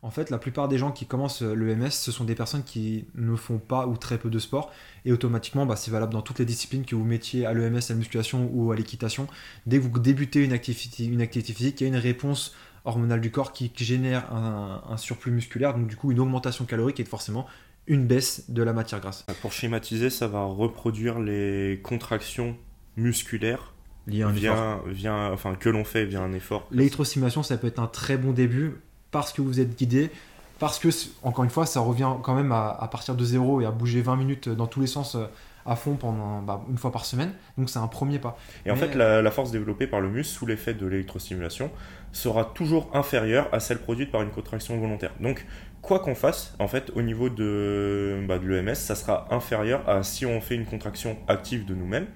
En 0.00 0.10
fait, 0.10 0.30
la 0.30 0.38
plupart 0.38 0.68
des 0.68 0.78
gens 0.78 0.92
qui 0.92 1.06
commencent 1.06 1.42
l'EMS, 1.42 1.90
ce 1.90 2.12
sont 2.12 2.22
des 2.22 2.36
personnes 2.36 2.62
qui 2.62 3.06
ne 3.16 3.34
font 3.34 3.58
pas 3.58 3.88
ou 3.88 3.96
très 3.96 4.16
peu 4.16 4.30
de 4.30 4.38
sport. 4.38 4.70
Et 5.04 5.12
automatiquement, 5.12 5.66
bah, 5.66 5.74
c'est 5.74 5.90
valable 5.90 6.12
dans 6.12 6.22
toutes 6.22 6.38
les 6.38 6.44
disciplines 6.44 6.84
que 6.84 6.94
vous 6.94 7.04
mettiez 7.04 7.46
à 7.46 7.52
l'EMS, 7.52 7.78
à 7.78 7.88
la 7.90 7.94
musculation 7.96 8.48
ou 8.52 8.70
à 8.70 8.76
l'équitation. 8.76 9.26
Dès 9.66 9.78
que 9.78 9.82
vous 9.82 9.98
débutez 9.98 10.44
une 10.44 10.52
activité, 10.52 11.04
une 11.04 11.20
activité 11.20 11.52
physique, 11.52 11.80
il 11.80 11.84
y 11.84 11.86
a 11.86 11.88
une 11.88 12.00
réponse 12.00 12.54
hormonale 12.84 13.20
du 13.20 13.32
corps 13.32 13.52
qui 13.52 13.72
génère 13.76 14.32
un, 14.32 14.96
surplus 14.96 15.32
musculaire, 15.32 15.74
donc 15.74 15.88
du 15.88 15.96
coup 15.96 16.12
une 16.12 16.20
augmentation 16.20 16.64
calorique 16.64 17.00
et 17.00 17.04
forcément 17.04 17.46
une 17.86 18.06
baisse 18.06 18.50
de 18.50 18.62
la 18.62 18.72
matière 18.72 19.00
grasse. 19.00 19.26
Pour 19.40 19.52
schématiser, 19.52 20.10
ça 20.10 20.28
va 20.28 20.44
reproduire 20.44 21.18
les 21.18 21.80
contractions 21.82 22.56
musculaires 22.96 23.74
liées 24.06 24.22
à 24.22 24.28
un 24.28 24.32
via, 24.32 24.80
via, 24.86 25.30
enfin, 25.32 25.54
que 25.54 25.68
l'on 25.68 25.84
fait 25.84 26.04
via 26.04 26.20
un 26.20 26.32
effort. 26.32 26.66
L'électrostimulation, 26.70 27.42
ça 27.42 27.58
peut 27.58 27.66
être 27.66 27.78
un 27.78 27.86
très 27.86 28.16
bon 28.16 28.32
début 28.32 28.76
parce 29.10 29.32
que 29.32 29.42
vous 29.42 29.60
êtes 29.60 29.76
guidé, 29.76 30.10
parce 30.58 30.78
que, 30.78 30.88
encore 31.22 31.44
une 31.44 31.50
fois, 31.50 31.66
ça 31.66 31.80
revient 31.80 32.10
quand 32.22 32.34
même 32.34 32.52
à, 32.52 32.88
partir 32.90 33.14
de 33.14 33.24
zéro 33.24 33.60
et 33.60 33.66
à 33.66 33.70
bouger 33.70 34.02
20 34.02 34.16
minutes 34.16 34.48
dans 34.48 34.66
tous 34.66 34.80
les 34.80 34.86
sens 34.86 35.14
euh, 35.14 35.26
à 35.66 35.76
fond 35.76 35.94
pendant 35.94 36.40
bah, 36.42 36.62
une 36.68 36.78
fois 36.78 36.90
par 36.90 37.04
semaine. 37.04 37.32
Donc 37.56 37.70
c'est 37.70 37.78
un 37.78 37.86
premier 37.86 38.18
pas. 38.18 38.36
Et 38.66 38.70
en 38.70 38.76
fait, 38.76 38.94
la, 38.94 39.30
force 39.30 39.50
développée 39.50 39.86
par 39.86 40.00
le 40.00 40.08
muscle 40.08 40.34
sous 40.34 40.46
l'effet 40.46 40.74
de 40.74 40.86
l'électrostimulation 40.86 41.70
sera 42.12 42.44
toujours 42.44 42.90
inférieure 42.94 43.48
à 43.52 43.60
celle 43.60 43.78
produite 43.78 44.10
par 44.10 44.22
une 44.22 44.30
contraction 44.30 44.78
volontaire. 44.78 45.12
Donc 45.20 45.46
quoi 45.82 46.00
qu'on 46.00 46.14
fasse, 46.14 46.54
en 46.58 46.66
fait, 46.66 46.90
au 46.94 47.02
niveau 47.02 47.28
de, 47.28 48.24
bah, 48.26 48.38
de 48.38 48.46
l'EMS, 48.46 48.74
ça 48.74 48.94
sera 48.94 49.28
inférieur 49.30 49.88
à 49.88 50.02
si 50.02 50.26
on 50.26 50.40
fait 50.40 50.54
une 50.54 50.66
contraction 50.66 51.16
active 51.28 51.64
de 51.66 51.74
nous-mêmes. 51.74 52.06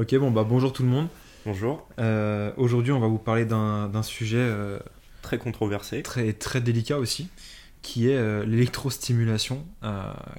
Ok, 0.00 0.14
bon, 0.14 0.30
bah 0.30 0.46
bonjour 0.48 0.72
tout 0.72 0.82
le 0.82 0.88
monde. 0.88 1.08
Bonjour. 1.44 1.86
Euh, 1.98 2.52
aujourd'hui, 2.56 2.90
on 2.90 3.00
va 3.00 3.06
vous 3.06 3.18
parler 3.18 3.44
d'un 3.44 4.02
sujet 4.02 4.38
euh, 4.38 4.78
très 5.20 5.36
controversé, 5.36 6.02
très, 6.02 6.32
très 6.32 6.62
délicat 6.62 6.98
aussi, 6.98 7.28
qui 7.82 8.08
est 8.08 8.16
euh, 8.16 8.46
l'électrostimulation, 8.46 9.62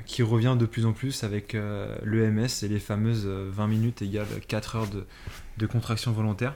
qui 0.08 0.24
revient 0.24 0.56
de 0.60 0.66
plus 0.66 0.88
en 0.88 0.94
plus 0.94 1.24
avec 1.24 1.54
l'EMS 1.54 2.48
et 2.64 2.68
les 2.70 2.80
fameuses 2.80 3.28
20 3.28 3.68
minutes 3.68 4.02
égale 4.02 4.26
4 4.48 4.76
heures 4.78 4.88
de, 4.88 5.06
de 5.60 5.66
contraction 5.68 6.12
volontaire. 6.12 6.56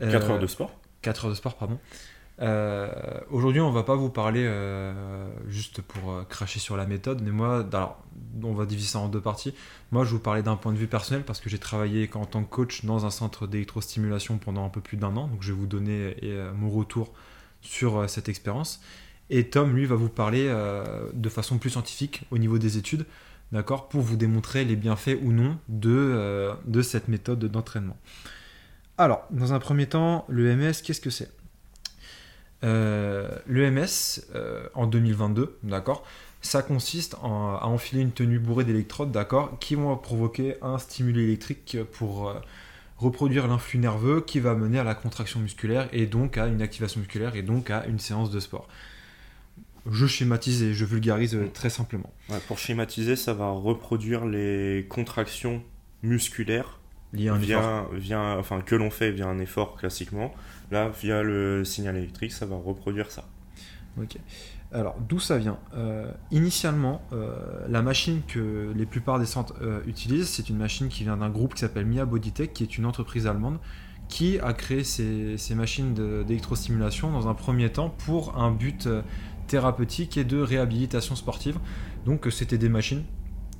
4 0.00 0.30
heures 0.30 0.38
de 0.38 0.46
sport 0.46 0.72
4 1.02 1.26
heures 1.26 1.30
de 1.30 1.36
sport, 1.36 1.56
pardon. 1.56 1.78
Euh, 2.40 2.88
aujourd'hui, 3.30 3.60
on 3.60 3.70
va 3.70 3.84
pas 3.84 3.94
vous 3.94 4.08
parler 4.08 4.44
euh, 4.44 5.28
juste 5.48 5.82
pour 5.82 6.12
euh, 6.12 6.24
cracher 6.24 6.58
sur 6.58 6.76
la 6.76 6.86
méthode, 6.86 7.22
mais 7.22 7.30
moi, 7.30 7.64
alors, 7.72 8.02
on 8.42 8.54
va 8.54 8.66
diviser 8.66 8.88
ça 8.88 8.98
en 8.98 9.08
deux 9.08 9.20
parties. 9.20 9.54
Moi, 9.92 10.04
je 10.04 10.10
vous 10.10 10.18
parler 10.18 10.42
d'un 10.42 10.56
point 10.56 10.72
de 10.72 10.78
vue 10.78 10.88
personnel 10.88 11.22
parce 11.24 11.40
que 11.40 11.48
j'ai 11.48 11.58
travaillé 11.58 12.10
en 12.14 12.26
tant 12.26 12.42
que 12.42 12.50
coach 12.50 12.84
dans 12.84 13.06
un 13.06 13.10
centre 13.10 13.46
d'électrostimulation 13.46 14.38
pendant 14.38 14.64
un 14.64 14.68
peu 14.68 14.80
plus 14.80 14.96
d'un 14.96 15.16
an, 15.16 15.28
donc 15.28 15.42
je 15.42 15.52
vais 15.52 15.58
vous 15.58 15.66
donner 15.66 16.16
mon 16.56 16.70
retour 16.70 17.12
sur 17.60 18.08
cette 18.10 18.28
expérience. 18.28 18.80
Et 19.30 19.48
Tom, 19.48 19.74
lui, 19.74 19.86
va 19.86 19.94
vous 19.94 20.08
parler 20.08 20.52
de 21.12 21.28
façon 21.28 21.58
plus 21.58 21.70
scientifique 21.70 22.24
au 22.30 22.38
niveau 22.38 22.58
des 22.58 22.76
études, 22.76 23.06
d'accord, 23.52 23.88
pour 23.88 24.00
vous 24.00 24.16
démontrer 24.16 24.64
les 24.64 24.76
bienfaits 24.76 25.18
ou 25.22 25.32
non 25.32 25.58
de, 25.68 26.50
de 26.66 26.82
cette 26.82 27.08
méthode 27.08 27.44
d'entraînement. 27.44 27.96
Alors, 28.98 29.24
dans 29.30 29.52
un 29.52 29.60
premier 29.60 29.86
temps, 29.86 30.24
l'EMS, 30.28 30.74
qu'est-ce 30.84 31.00
que 31.00 31.10
c'est? 31.10 31.30
Euh, 32.64 33.28
L'EMS, 33.46 34.22
euh, 34.34 34.66
en 34.74 34.86
2022, 34.86 35.58
d'accord, 35.62 36.04
ça 36.40 36.62
consiste 36.62 37.14
à 37.22 37.66
enfiler 37.66 38.02
une 38.02 38.12
tenue 38.12 38.38
bourrée 38.38 38.64
d'électrodes, 38.64 39.12
d'accord, 39.12 39.58
qui 39.60 39.74
vont 39.74 39.96
provoquer 39.96 40.56
un 40.62 40.78
stimuli 40.78 41.22
électrique 41.22 41.78
pour 41.92 42.28
euh, 42.28 42.34
reproduire 42.98 43.46
l'influx 43.46 43.78
nerveux 43.78 44.20
qui 44.20 44.40
va 44.40 44.54
mener 44.54 44.78
à 44.78 44.84
la 44.84 44.94
contraction 44.94 45.40
musculaire 45.40 45.88
et 45.92 46.06
donc 46.06 46.38
à 46.38 46.46
une 46.46 46.62
activation 46.62 47.00
musculaire 47.00 47.36
et 47.36 47.42
donc 47.42 47.70
à 47.70 47.86
une 47.86 47.98
séance 47.98 48.30
de 48.30 48.40
sport. 48.40 48.68
Je 49.90 50.06
schématise 50.06 50.62
et 50.62 50.72
je 50.72 50.84
vulgarise 50.86 51.38
très 51.52 51.68
simplement. 51.68 52.10
pour 52.48 52.58
schématiser, 52.58 53.16
ça 53.16 53.34
va 53.34 53.50
reproduire 53.50 54.24
les 54.24 54.86
contractions 54.88 55.62
musculaires 56.02 56.78
via, 57.14 58.36
enfin, 58.38 58.60
que 58.60 58.74
l'on 58.74 58.90
fait 58.90 59.10
via 59.10 59.26
un 59.26 59.38
effort 59.38 59.76
classiquement. 59.76 60.34
Là, 60.70 60.88
via 60.88 61.22
le 61.22 61.64
signal 61.64 61.96
électrique, 61.96 62.32
ça 62.32 62.46
va 62.46 62.56
reproduire 62.56 63.10
ça. 63.10 63.24
Ok. 64.00 64.16
Alors, 64.72 64.96
d'où 65.08 65.20
ça 65.20 65.38
vient? 65.38 65.58
Euh, 65.76 66.10
Initialement, 66.32 67.00
euh, 67.12 67.36
la 67.68 67.80
machine 67.80 68.22
que 68.26 68.72
les 68.74 68.86
plupart 68.86 69.20
des 69.20 69.26
centres 69.26 69.54
euh, 69.62 69.80
utilisent, 69.86 70.28
c'est 70.28 70.48
une 70.48 70.56
machine 70.56 70.88
qui 70.88 71.04
vient 71.04 71.16
d'un 71.16 71.30
groupe 71.30 71.54
qui 71.54 71.60
s'appelle 71.60 71.86
Mia 71.86 72.04
Bodytech, 72.04 72.52
qui 72.52 72.64
est 72.64 72.76
une 72.76 72.86
entreprise 72.86 73.26
allemande 73.26 73.58
qui 74.08 74.38
a 74.40 74.52
créé 74.52 74.84
ces, 74.84 75.38
ces 75.38 75.54
machines 75.54 75.94
d'électrostimulation 75.94 77.10
dans 77.10 77.26
un 77.26 77.32
premier 77.32 77.70
temps 77.70 77.88
pour 77.88 78.36
un 78.36 78.50
but 78.50 78.86
thérapeutique 79.46 80.18
et 80.18 80.24
de 80.24 80.38
réhabilitation 80.42 81.16
sportive. 81.16 81.58
Donc, 82.04 82.26
c'était 82.30 82.58
des 82.58 82.68
machines 82.68 83.02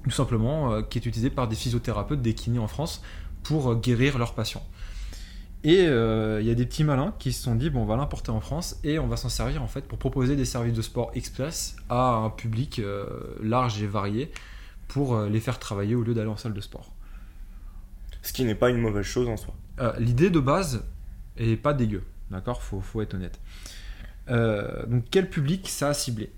tout 0.02 0.10
simplement 0.10 0.82
qui 0.82 0.98
est 0.98 1.06
utilisées 1.06 1.30
par 1.30 1.48
des 1.48 1.56
physiothérapeutes, 1.56 2.20
des 2.20 2.34
kinés 2.34 2.58
en 2.58 2.68
France, 2.68 3.02
pour 3.44 3.76
guérir 3.76 4.18
leurs 4.18 4.34
patients. 4.34 4.66
Et 5.64 5.86
euh, 5.86 6.42
il 6.42 6.46
y 6.46 6.50
a 6.50 6.54
des 6.54 6.66
petits 6.66 6.84
malins 6.84 7.14
qui 7.18 7.32
se 7.32 7.42
sont 7.42 7.54
dit 7.54 7.70
bon, 7.70 7.82
on 7.82 7.84
va 7.86 7.96
l'importer 7.96 8.30
en 8.30 8.40
France 8.40 8.78
et 8.84 8.98
on 8.98 9.06
va 9.06 9.16
s'en 9.16 9.30
servir 9.30 9.62
en 9.62 9.66
fait 9.66 9.86
pour 9.86 9.98
proposer 9.98 10.36
des 10.36 10.44
services 10.44 10.74
de 10.74 10.82
sport 10.82 11.10
express 11.14 11.76
à 11.88 12.16
un 12.16 12.28
public 12.28 12.80
euh, 12.80 13.06
large 13.42 13.82
et 13.82 13.86
varié 13.86 14.30
pour 14.88 15.14
euh, 15.14 15.28
les 15.30 15.40
faire 15.40 15.58
travailler 15.58 15.94
au 15.94 16.02
lieu 16.02 16.12
d'aller 16.12 16.28
en 16.28 16.36
salle 16.36 16.52
de 16.52 16.60
sport. 16.60 16.92
Ce 18.20 18.34
qui 18.34 18.44
n'est 18.44 18.54
pas 18.54 18.68
une 18.68 18.78
mauvaise 18.78 19.06
chose 19.06 19.28
en 19.28 19.36
soi. 19.36 19.54
L'idée 19.98 20.30
de 20.30 20.38
base 20.38 20.84
est 21.36 21.56
pas 21.56 21.74
dégueu, 21.74 22.04
d'accord? 22.30 22.62
Faut, 22.62 22.80
faut 22.80 23.02
être 23.02 23.14
honnête. 23.14 23.40
donc 24.88 25.04
quel 25.10 25.28
public 25.28 25.68
ça 25.68 25.88
a 25.88 25.94
ciblé? 25.94 26.30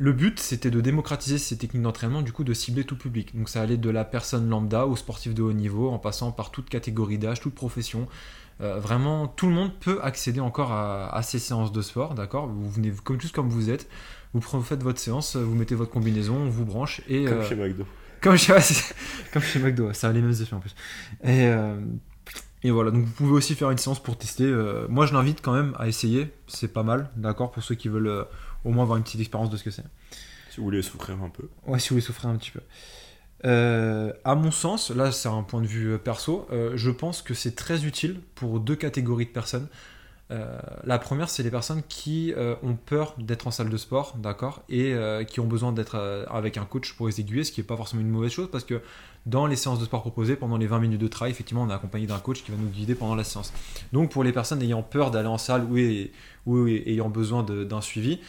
Le 0.00 0.14
but, 0.14 0.40
c'était 0.40 0.70
de 0.70 0.80
démocratiser 0.80 1.36
ces 1.36 1.58
techniques 1.58 1.82
d'entraînement, 1.82 2.22
du 2.22 2.32
coup, 2.32 2.42
de 2.42 2.54
cibler 2.54 2.84
tout 2.84 2.96
public. 2.96 3.36
Donc, 3.36 3.50
ça 3.50 3.60
allait 3.60 3.76
de 3.76 3.90
la 3.90 4.06
personne 4.06 4.48
lambda 4.48 4.86
au 4.86 4.96
sportif 4.96 5.34
de 5.34 5.42
haut 5.42 5.52
niveau, 5.52 5.90
en 5.90 5.98
passant 5.98 6.32
par 6.32 6.50
toute 6.50 6.70
catégorie 6.70 7.18
d'âge, 7.18 7.42
toute 7.42 7.54
profession. 7.54 8.08
Euh, 8.62 8.80
vraiment, 8.80 9.28
tout 9.28 9.46
le 9.46 9.52
monde 9.52 9.78
peut 9.78 10.00
accéder 10.02 10.40
encore 10.40 10.72
à, 10.72 11.20
ces 11.22 11.38
séances 11.38 11.70
de 11.70 11.82
sport, 11.82 12.14
d'accord? 12.14 12.46
Vous 12.46 12.70
venez 12.70 12.90
comme, 13.04 13.20
juste 13.20 13.34
comme 13.34 13.50
vous 13.50 13.68
êtes, 13.68 13.90
vous, 14.32 14.40
faites 14.40 14.82
votre 14.82 14.98
séance, 14.98 15.36
vous 15.36 15.54
mettez 15.54 15.74
votre 15.74 15.90
combinaison, 15.90 16.34
on 16.34 16.48
vous 16.48 16.64
branche 16.64 17.02
et... 17.06 17.26
Comme 17.26 17.38
euh, 17.38 17.46
chez 17.46 17.56
McDo. 17.56 17.84
Comme 18.22 18.36
chez, 18.38 18.54
comme 19.34 19.42
chez 19.42 19.58
McDo, 19.58 19.92
ça 19.92 20.08
a 20.08 20.12
les 20.12 20.22
mêmes 20.22 20.30
effets 20.30 20.54
en 20.54 20.60
plus. 20.60 20.74
Et, 21.24 21.44
euh, 21.44 21.78
et 22.62 22.70
voilà, 22.70 22.90
donc 22.90 23.04
vous 23.04 23.12
pouvez 23.12 23.32
aussi 23.32 23.54
faire 23.54 23.70
une 23.70 23.78
séance 23.78 24.02
pour 24.02 24.16
tester. 24.16 24.50
moi, 24.88 25.04
je 25.04 25.12
l'invite 25.12 25.42
quand 25.42 25.52
même 25.52 25.74
à 25.78 25.88
essayer, 25.88 26.32
c'est 26.46 26.72
pas 26.72 26.84
mal, 26.84 27.10
d'accord 27.16 27.50
Pour 27.50 27.62
ceux 27.62 27.74
qui 27.74 27.88
veulent 27.88 28.26
au 28.64 28.70
moins 28.70 28.84
avoir 28.84 28.98
une 28.98 29.04
petite 29.04 29.20
expérience 29.20 29.50
de 29.50 29.56
ce 29.56 29.64
que 29.64 29.70
c'est. 29.70 29.84
Si 30.50 30.58
vous 30.58 30.64
voulez 30.64 30.82
souffrir 30.82 31.22
un 31.22 31.28
peu. 31.28 31.48
Ouais, 31.66 31.78
si 31.78 31.90
vous 31.90 31.94
voulez 31.94 32.06
souffrir 32.06 32.30
un 32.30 32.36
petit 32.36 32.50
peu. 32.50 32.60
Euh, 33.44 34.12
à 34.24 34.34
mon 34.34 34.50
sens, 34.50 34.90
là 34.90 35.12
c'est 35.12 35.28
un 35.28 35.42
point 35.42 35.62
de 35.62 35.66
vue 35.66 35.94
euh, 35.94 35.98
perso, 35.98 36.46
euh, 36.52 36.72
je 36.76 36.90
pense 36.90 37.22
que 37.22 37.32
c'est 37.32 37.54
très 37.54 37.86
utile 37.86 38.20
pour 38.34 38.60
deux 38.60 38.76
catégories 38.76 39.24
de 39.24 39.30
personnes. 39.30 39.68
la 40.84 40.98
première, 41.00 41.28
c'est 41.28 41.42
les 41.42 41.50
personnes 41.50 41.82
qui 41.88 42.32
ont 42.62 42.76
peur 42.76 43.16
d'être 43.18 43.48
en 43.48 43.50
salle 43.50 43.68
de 43.68 43.76
sport, 43.76 44.14
d'accord, 44.16 44.62
et 44.68 44.94
qui 45.26 45.40
ont 45.40 45.46
besoin 45.48 45.72
d'être 45.72 45.96
avec 46.30 46.56
un 46.56 46.64
coach 46.64 46.92
pour 46.92 47.08
les 47.08 47.18
aiguiller, 47.18 47.42
ce 47.42 47.50
qui 47.50 47.60
n'est 47.60 47.66
pas 47.66 47.76
forcément 47.76 48.00
une 48.00 48.10
mauvaise 48.10 48.30
chose 48.30 48.48
parce 48.48 48.62
que 48.62 48.80
dans 49.26 49.48
les 49.48 49.56
séances 49.56 49.80
de 49.80 49.86
sport 49.86 50.02
proposées, 50.02 50.36
pendant 50.36 50.56
les 50.56 50.68
20 50.68 50.78
minutes 50.78 51.00
de 51.00 51.08
travail, 51.08 51.32
effectivement, 51.32 51.64
on 51.64 51.68
est 51.68 51.74
accompagné 51.74 52.06
d'un 52.06 52.20
coach 52.20 52.44
qui 52.44 52.52
va 52.52 52.56
nous 52.58 52.68
guider 52.68 52.94
pendant 52.94 53.16
la 53.16 53.24
séance. 53.24 53.52
Donc 53.92 54.12
pour 54.12 54.22
les 54.22 54.32
personnes 54.32 54.62
ayant 54.62 54.84
peur 54.84 55.10
d'aller 55.10 55.26
en 55.26 55.36
salle 55.36 55.64
ou, 55.64 55.76
ou 56.46 56.68
ayant 56.68 57.08
besoin 57.08 57.42
d'un 57.42 57.80
suivi, 57.80 58.20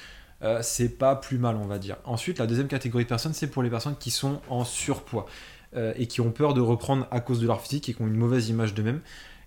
euh, 0.43 0.59
c'est 0.63 0.89
pas 0.89 1.15
plus 1.15 1.37
mal, 1.37 1.55
on 1.55 1.67
va 1.67 1.77
dire. 1.77 1.97
Ensuite, 2.03 2.39
la 2.39 2.47
deuxième 2.47 2.67
catégorie 2.67 3.03
de 3.03 3.09
personnes, 3.09 3.33
c'est 3.33 3.47
pour 3.47 3.63
les 3.63 3.69
personnes 3.69 3.95
qui 3.97 4.11
sont 4.11 4.41
en 4.49 4.65
surpoids 4.65 5.27
euh, 5.75 5.93
et 5.97 6.07
qui 6.07 6.21
ont 6.21 6.31
peur 6.31 6.53
de 6.53 6.61
reprendre 6.61 7.07
à 7.11 7.19
cause 7.19 7.39
de 7.39 7.47
leur 7.47 7.61
physique 7.61 7.89
et 7.89 7.93
qui 7.93 8.01
ont 8.01 8.07
une 8.07 8.17
mauvaise 8.17 8.49
image 8.49 8.73
d'eux-mêmes. 8.73 9.01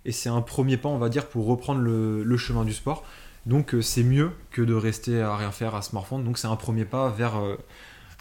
Et 0.04 0.12
c'est 0.12 0.28
un 0.28 0.42
premier 0.42 0.76
pas, 0.76 0.88
on 0.88 0.98
va 0.98 1.08
dire, 1.08 1.26
pour 1.26 1.46
reprendre 1.46 1.80
le, 1.80 2.36
chemin 2.36 2.64
du 2.64 2.72
sport. 2.72 3.04
Donc 3.46 3.74
euh, 3.74 3.82
c'est 3.82 4.04
mieux 4.04 4.30
que 4.50 4.62
de 4.62 4.74
rester 4.74 5.20
à 5.20 5.36
rien 5.36 5.50
faire, 5.50 5.74
à 5.74 5.82
se. 5.82 5.90
Donc 5.92 6.38
c'est 6.38 6.46
un 6.46 6.56
premier 6.56 6.84
pas 6.84 7.08
vers, 7.10 7.42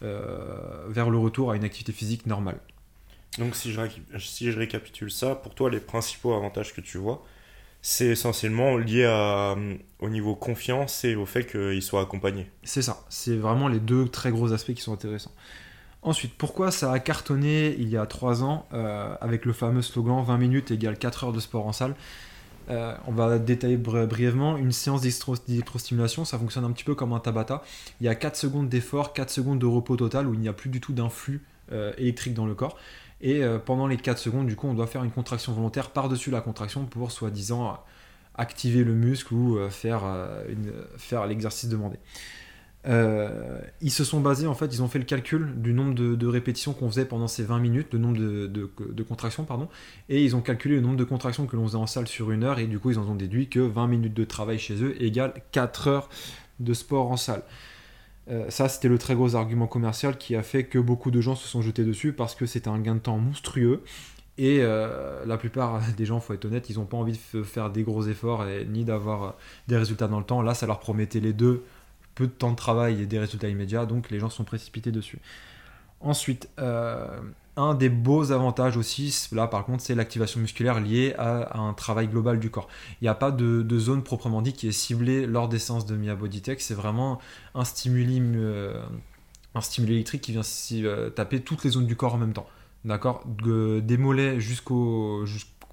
vers 0.02 1.10
le 1.10 1.18
retour 1.18 1.52
à 1.52 1.56
une 1.56 1.64
activité 1.64 1.92
physique 1.92 2.26
normale. 2.26 2.60
Donc 3.38 3.56
si 3.56 3.72
je, 3.72 3.82
si 4.20 4.52
je 4.52 4.58
récapitule 4.58 5.12
ça, 5.12 5.36
pour 5.36 5.56
toi 5.56 5.70
les 5.70 5.80
principaux 5.80 6.34
avantages 6.34 6.74
que 6.74 6.82
tu 6.82 6.98
vois, 6.98 7.24
c'est 7.84 8.08
essentiellement 8.08 8.78
lié 8.78 9.06
au 10.00 10.10
niveau 10.10 10.36
confiance 10.36 11.04
et 11.04 11.16
au 11.16 11.28
fait 11.28 11.46
qu'il 11.46 11.84
soit 11.84 12.02
accompagné. 12.02 12.50
C'est 12.64 12.82
ça, 12.82 13.04
c'est 13.10 13.36
vraiment 13.36 13.68
les 13.68 13.80
deux 13.80 14.08
très 14.08 14.32
gros 14.32 14.54
aspects 14.54 14.74
qui 14.74 14.82
sont 14.82 14.94
intéressants. 14.94 15.34
Ensuite, 16.02 16.34
pourquoi 16.38 16.72
ça 16.72 16.92
a 16.92 17.00
cartonné 17.00 17.76
il 17.78 17.88
y 17.90 17.96
a 17.96 18.06
3 18.06 18.44
ans 18.44 18.68
euh, 18.74 19.16
avec 19.22 19.46
le 19.46 19.54
fameux 19.54 19.82
slogan 19.82 20.24
20 20.26 20.38
minutes 20.38 20.72
égale 20.72 20.98
4 20.98 21.26
heures 21.26 21.34
de 21.34 21.40
sport 21.40 21.66
en 21.66 21.72
salle? 21.72 21.96
Euh, 22.70 22.94
on 23.08 23.12
va 23.12 23.40
détailler 23.40 23.78
brièvement. 23.78 24.58
Une 24.58 24.72
séance 24.72 25.02
d'électrostimulation, 25.02 26.26
ça 26.26 26.38
fonctionne 26.38 26.66
un 26.66 26.72
petit 26.72 26.84
peu 26.84 26.96
comme 26.96 27.14
un 27.14 27.20
Tabata. 27.20 27.64
Il 28.02 28.06
y 28.06 28.10
a 28.10 28.16
4 28.16 28.36
secondes 28.36 28.70
d'effort, 28.70 29.14
4 29.14 29.30
secondes 29.30 29.60
de 29.60 29.66
repos 29.66 29.96
total 29.96 30.28
où 30.28 30.34
il 30.34 30.40
n'y 30.40 30.48
a 30.50 30.54
plus 30.54 30.70
du 30.70 30.82
tout 30.82 30.94
d'influx 30.94 31.42
euh, 31.72 31.94
électrique 31.98 32.34
dans 32.34 32.46
le 32.46 32.56
corps. 32.56 32.78
Et 33.24 33.44
euh, 33.44 33.58
pendant 33.58 33.88
les 33.88 33.98
4 33.98 34.20
secondes, 34.20 34.46
du 34.46 34.56
coup, 34.56 34.68
on 34.68 34.76
doit 34.76 34.86
faire 34.86 35.04
une 35.04 35.12
contraction 35.12 35.52
volontaire 35.54 35.90
par-dessus 35.90 36.30
la 36.30 36.42
contraction 36.42 36.86
pour 36.86 37.12
soi-disant 37.12 37.80
activer 38.36 38.84
le 38.84 38.94
muscle 38.94 39.34
ou 39.34 39.60
faire, 39.70 40.04
faire 40.98 41.26
l'exercice 41.26 41.70
demandé. 41.70 41.98
Euh, 42.86 43.62
ils 43.82 43.92
se 43.92 44.04
sont 44.04 44.20
basés, 44.20 44.48
en 44.48 44.56
fait, 44.56 44.68
ils 44.74 44.84
ont 44.84 44.88
fait 44.88 45.00
le 45.00 45.06
calcul 45.06 45.54
du 45.62 45.74
nombre 45.74 45.94
de, 45.94 46.28
répétitions 46.28 46.74
qu'on 46.74 46.90
faisait 46.90 47.06
pendant 47.06 47.28
ces 47.28 47.44
20 47.44 47.60
minutes, 47.60 47.88
le 47.94 48.00
nombre 48.00 48.18
de, 48.18 49.04
contractions, 49.04 49.44
pardon, 49.44 49.70
et 50.10 50.24
ils 50.24 50.36
ont 50.36 50.42
calculé 50.42 50.76
le 50.76 50.82
nombre 50.82 50.98
de 50.98 51.04
contractions 51.04 51.46
que 51.46 51.56
l'on 51.56 51.66
faisait 51.66 51.78
en 51.78 51.88
salle 51.88 52.08
sur 52.08 52.32
une 52.32 52.44
heure, 52.44 52.60
et 52.60 52.68
du 52.68 52.80
coup, 52.80 52.92
ils 52.92 53.00
en 53.00 53.08
ont 53.08 53.16
déduit 53.16 53.48
que 53.48 53.60
20 53.60 53.88
minutes 53.88 54.14
de 54.14 54.26
travail 54.26 54.60
chez 54.60 54.84
eux 54.84 55.02
égale 55.02 55.34
4 55.52 55.88
heures 55.88 56.10
de 56.60 56.74
sport 56.74 57.12
en 57.12 57.18
salle. 57.18 57.44
Euh, 58.30 58.50
ça, 58.50 58.70
c'était 58.70 58.88
le 58.88 58.98
très 58.98 59.16
gros 59.16 59.36
argument 59.36 59.68
commercial 59.68 60.18
qui 60.18 60.36
a 60.36 60.44
fait 60.44 60.64
que 60.64 60.80
beaucoup 60.80 61.12
de 61.12 61.22
gens 61.22 61.36
se 61.36 61.48
sont 61.48 61.62
jetés 61.62 61.84
dessus 61.84 62.14
parce 62.14 62.36
que 62.36 62.46
c'était 62.46 62.70
un 62.70 62.80
gain 62.80 62.96
de 62.96 63.00
temps 63.00 63.18
monstrueux. 63.18 63.84
Et 64.38 64.60
euh, 64.62 65.26
la 65.26 65.38
plupart 65.38 65.82
des 65.98 66.06
gens, 66.06 66.20
faut 66.20 66.34
être 66.34 66.46
honnête, 66.46 66.70
ils 66.70 66.78
n'ont 66.78 66.86
pas 66.86 66.98
envie 66.98 67.20
de 67.34 67.44
faire 67.44 67.70
des 67.70 67.84
gros 67.84 68.08
efforts 68.08 68.46
ni 68.68 68.84
d'avoir 68.86 69.36
des 69.68 69.78
résultats 69.78 70.08
dans 70.08 70.20
le 70.20 70.26
temps. 70.26 70.42
Là, 70.42 70.54
ça 70.54 70.66
leur 70.66 70.80
promettait 70.80 71.20
les 71.20 71.34
deux 71.34 71.64
peu 72.16 72.28
de 72.28 72.32
temps 72.32 72.52
de 72.52 72.56
travail 72.56 73.02
et 73.02 73.06
des 73.06 73.20
résultats 73.20 73.50
immédiats, 73.50 73.86
donc 73.86 74.10
les 74.10 74.20
gens 74.20 74.30
sont 74.30 74.44
précipités 74.44 74.92
dessus. 74.92 75.20
Ensuite, 76.00 76.50
euh, 76.60 77.08
un 77.56 77.76
des 77.76 77.90
beaux 77.90 78.32
avantages 78.32 78.78
aussi, 78.78 79.28
là 79.32 79.48
par 79.48 79.66
contre, 79.66 79.84
c'est 79.84 79.96
l'activation 79.96 80.40
musculaire 80.40 80.80
liée 80.80 81.14
à, 81.18 81.60
un 81.60 81.74
travail 81.74 82.08
global 82.08 82.40
du 82.40 82.50
corps. 82.50 82.68
Il 83.02 83.06
n'y 83.06 83.10
a 83.10 83.16
pas 83.16 83.32
de, 83.32 83.80
zone 83.80 84.04
proprement 84.04 84.42
dit 84.42 84.54
qui 84.54 84.68
est 84.68 84.72
ciblée 84.72 85.26
lors 85.26 85.50
des 85.50 85.60
séances 85.60 85.86
de 85.86 85.96
Mia 85.96 86.16
Body 86.16 86.42
Tech, 86.42 86.58
c'est 86.62 86.74
vraiment 86.74 87.20
un 87.54 87.66
stimuli, 87.66 88.20
euh, 88.22 88.82
un 89.54 89.62
stimuli 89.62 89.94
électrique 89.94 90.22
qui 90.22 90.32
vient 90.32 90.42
euh, 90.74 91.10
taper 91.10 91.42
toutes 91.42 91.64
les 91.64 91.72
zones 91.72 91.86
du 91.86 91.96
corps 91.96 92.16
en 92.16 92.18
même 92.18 92.34
temps. 92.34 92.48
D'accord? 92.86 93.24
Des 93.26 93.98
mollets 93.98 94.40
jusqu'au 94.40 95.24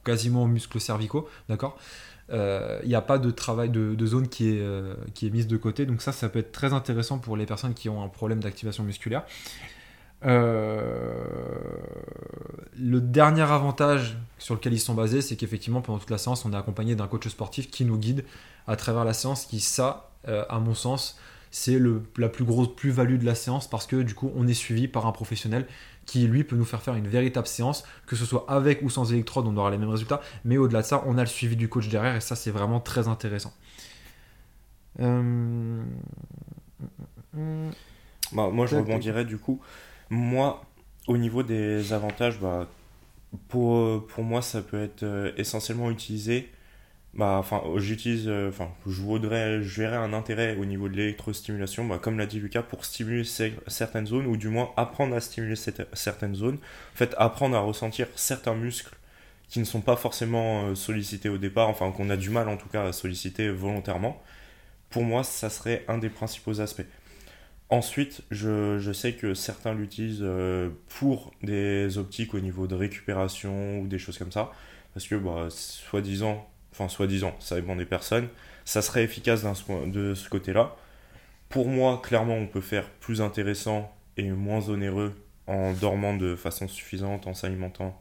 quasiment 0.04 0.44
aux 0.44 0.48
muscles 0.48 0.80
cervicaux, 0.80 1.28
d'accord? 1.48 1.76
Il 2.28 2.36
euh, 2.36 2.80
n'y 2.84 2.94
a 2.94 3.00
pas 3.00 3.18
de 3.18 3.32
travail 3.32 3.70
de, 3.70 4.06
zone 4.06 4.28
qui 4.28 4.50
est 4.50 5.30
mise 5.32 5.48
de 5.48 5.56
côté. 5.56 5.86
Donc 5.86 6.02
ça, 6.02 6.12
ça 6.12 6.28
peut 6.28 6.38
être 6.38 6.52
très 6.52 6.72
intéressant 6.72 7.18
pour 7.18 7.36
les 7.36 7.46
personnes 7.46 7.74
qui 7.74 7.88
ont 7.88 8.04
un 8.04 8.08
problème 8.08 8.38
d'activation 8.38 8.84
musculaire. 8.84 9.24
Euh, 10.25 11.25
le 12.78 13.00
dernier 13.00 13.43
avantage 13.43 14.17
sur 14.38 14.55
lequel 14.55 14.72
ils 14.72 14.81
sont 14.81 14.94
basés, 14.94 15.22
c'est 15.22 15.37
qu'effectivement, 15.37 15.81
pendant 15.81 15.99
toute 15.99 16.11
la 16.11 16.19
séance, 16.19 16.44
on 16.44 16.52
est 16.52 16.56
accompagné 16.56 16.94
d'un 16.94 17.06
coach 17.06 17.28
sportif 17.28 17.70
qui 17.70 17.84
nous 17.84 17.99
guide 17.99 18.25
à 18.67 18.76
travers 18.76 19.05
la 19.05 19.12
séance, 19.12 19.46
qui, 19.46 19.61
ça, 19.61 20.11
à 20.26 20.58
mon 20.58 20.75
sens, 20.75 21.19
c'est 21.50 21.78
la 22.17 22.28
plus 22.28 22.44
grosse 22.44 22.75
plus-value 22.75 23.19
de 23.19 23.26
la 23.26 23.34
séance 23.34 23.69
parce 23.69 23.87
que 23.87 23.96
du 24.02 24.14
coup, 24.14 24.31
on 24.37 24.46
est 24.46 24.55
suivi 24.55 24.88
par 24.88 25.06
un 25.06 25.12
professionnel 25.12 25.67
qui 26.06 26.26
lui 26.26 26.44
peut 26.44 26.56
nous 26.56 26.64
faire 26.64 26.82
faire 26.82 26.94
une 26.94 27.06
véritable 27.06 27.46
séance, 27.46 27.84
que 28.06 28.16
ce 28.16 28.25
soit 28.25 28.44
avec 28.49 28.82
ou 28.82 28.90
sans 28.90 29.12
électrode, 29.12 29.46
on 29.46 29.56
aura 29.56 29.70
les 29.70 29.78
mêmes 29.78 29.90
résultats, 29.90 30.20
mais 30.44 30.56
au-delà 30.56 30.82
de 30.82 30.87
ça, 30.87 31.02
on 31.06 31.19
a 31.19 31.20
le 31.20 31.28
suivi 31.28 31.56
du 31.56 31.69
coach 31.69 31.88
derrière, 31.88 32.16
et 32.16 32.20
ça 32.20 32.37
c'est 32.37 32.50
vraiment 32.50 32.81
très 32.81 33.08
intéressant. 33.08 33.52
Euh, 34.99 35.82
bah, 38.32 38.49
moi 38.52 38.66
je 38.66 38.76
rebondirais 38.76 39.25
du 39.25 39.38
coup, 39.38 39.61
moi 40.10 40.64
au 41.06 41.16
niveau 41.16 41.42
des 41.42 41.92
avantages, 41.92 42.38
bah, 42.40 42.68
pour, 43.48 44.06
pour 44.08 44.24
moi 44.24 44.42
ça 44.42 44.62
peut 44.62 44.82
être 44.82 45.02
euh, 45.04 45.32
essentiellement 45.36 45.90
utilisé 45.90 46.50
bah, 47.14 47.36
enfin, 47.38 47.62
j'utilise, 47.76 48.28
euh, 48.28 48.48
enfin, 48.50 48.70
je 48.86 49.02
voudrais, 49.02 49.62
gérer 49.62 49.96
un 49.96 50.12
intérêt 50.12 50.56
au 50.56 50.64
niveau 50.64 50.88
de 50.88 50.94
l'électrostimulation, 50.96 51.84
bah, 51.84 51.98
comme 52.00 52.18
l'a 52.18 52.26
dit 52.26 52.38
Lucas, 52.38 52.62
pour 52.62 52.84
stimuler 52.84 53.24
certaines 53.66 54.06
zones, 54.06 54.26
ou 54.26 54.36
du 54.36 54.48
moins 54.48 54.70
apprendre 54.76 55.16
à 55.16 55.20
stimuler 55.20 55.56
certaines 55.56 56.36
zones. 56.36 56.58
En 56.94 56.96
fait, 56.96 57.14
apprendre 57.18 57.56
à 57.56 57.60
ressentir 57.60 58.06
certains 58.14 58.54
muscles 58.54 58.94
qui 59.48 59.58
ne 59.58 59.64
sont 59.64 59.80
pas 59.80 59.96
forcément 59.96 60.66
euh, 60.66 60.74
sollicités 60.76 61.28
au 61.28 61.38
départ, 61.38 61.68
enfin, 61.68 61.90
qu'on 61.90 62.10
a 62.10 62.16
du 62.16 62.30
mal 62.30 62.48
en 62.48 62.56
tout 62.56 62.68
cas 62.68 62.84
à 62.86 62.92
solliciter 62.92 63.48
volontairement. 63.50 64.22
Pour 64.90 65.02
moi, 65.04 65.24
ça 65.24 65.50
serait 65.50 65.84
un 65.88 65.98
des 65.98 66.10
principaux 66.10 66.60
aspects. 66.60 66.82
Ensuite, 67.70 68.22
je, 68.32 68.93
sais 68.93 69.12
que 69.12 69.32
certains 69.32 69.75
l'utilisent 69.75 70.22
euh, 70.22 70.70
pour 70.88 71.32
des 71.43 71.99
optiques 71.99 72.34
au 72.34 72.40
niveau 72.40 72.67
de 72.67 72.75
récupération 72.75 73.78
ou 73.78 73.87
des 73.87 73.99
choses 73.99 74.19
comme 74.19 74.32
ça, 74.32 74.50
parce 74.93 75.06
que, 75.06 75.14
bah, 75.14 75.46
soi-disant, 75.50 76.49
enfin 76.72 76.88
soi-disant, 76.88 77.37
ça 77.38 77.55
dépend 77.55 77.76
des 77.76 77.84
personnes, 77.84 78.28
ça 78.64 78.82
serait 78.82 79.05
efficace 79.05 79.44
de 79.87 80.14
ce 80.14 80.28
côté-là. 80.28 80.76
Pour 81.49 81.69
moi, 81.69 82.00
clairement, 82.02 82.34
on 82.37 82.46
peut 82.49 82.61
faire 82.61 82.88
plus 83.00 83.20
intéressant 83.20 83.94
et 84.16 84.31
moins 84.31 84.69
onéreux 84.69 85.14
en 85.46 85.73
dormant 85.73 86.16
de 86.16 86.34
façon 86.37 86.69
suffisante, 86.69 87.26
en 87.28 87.34
s'alimentant 87.34 88.00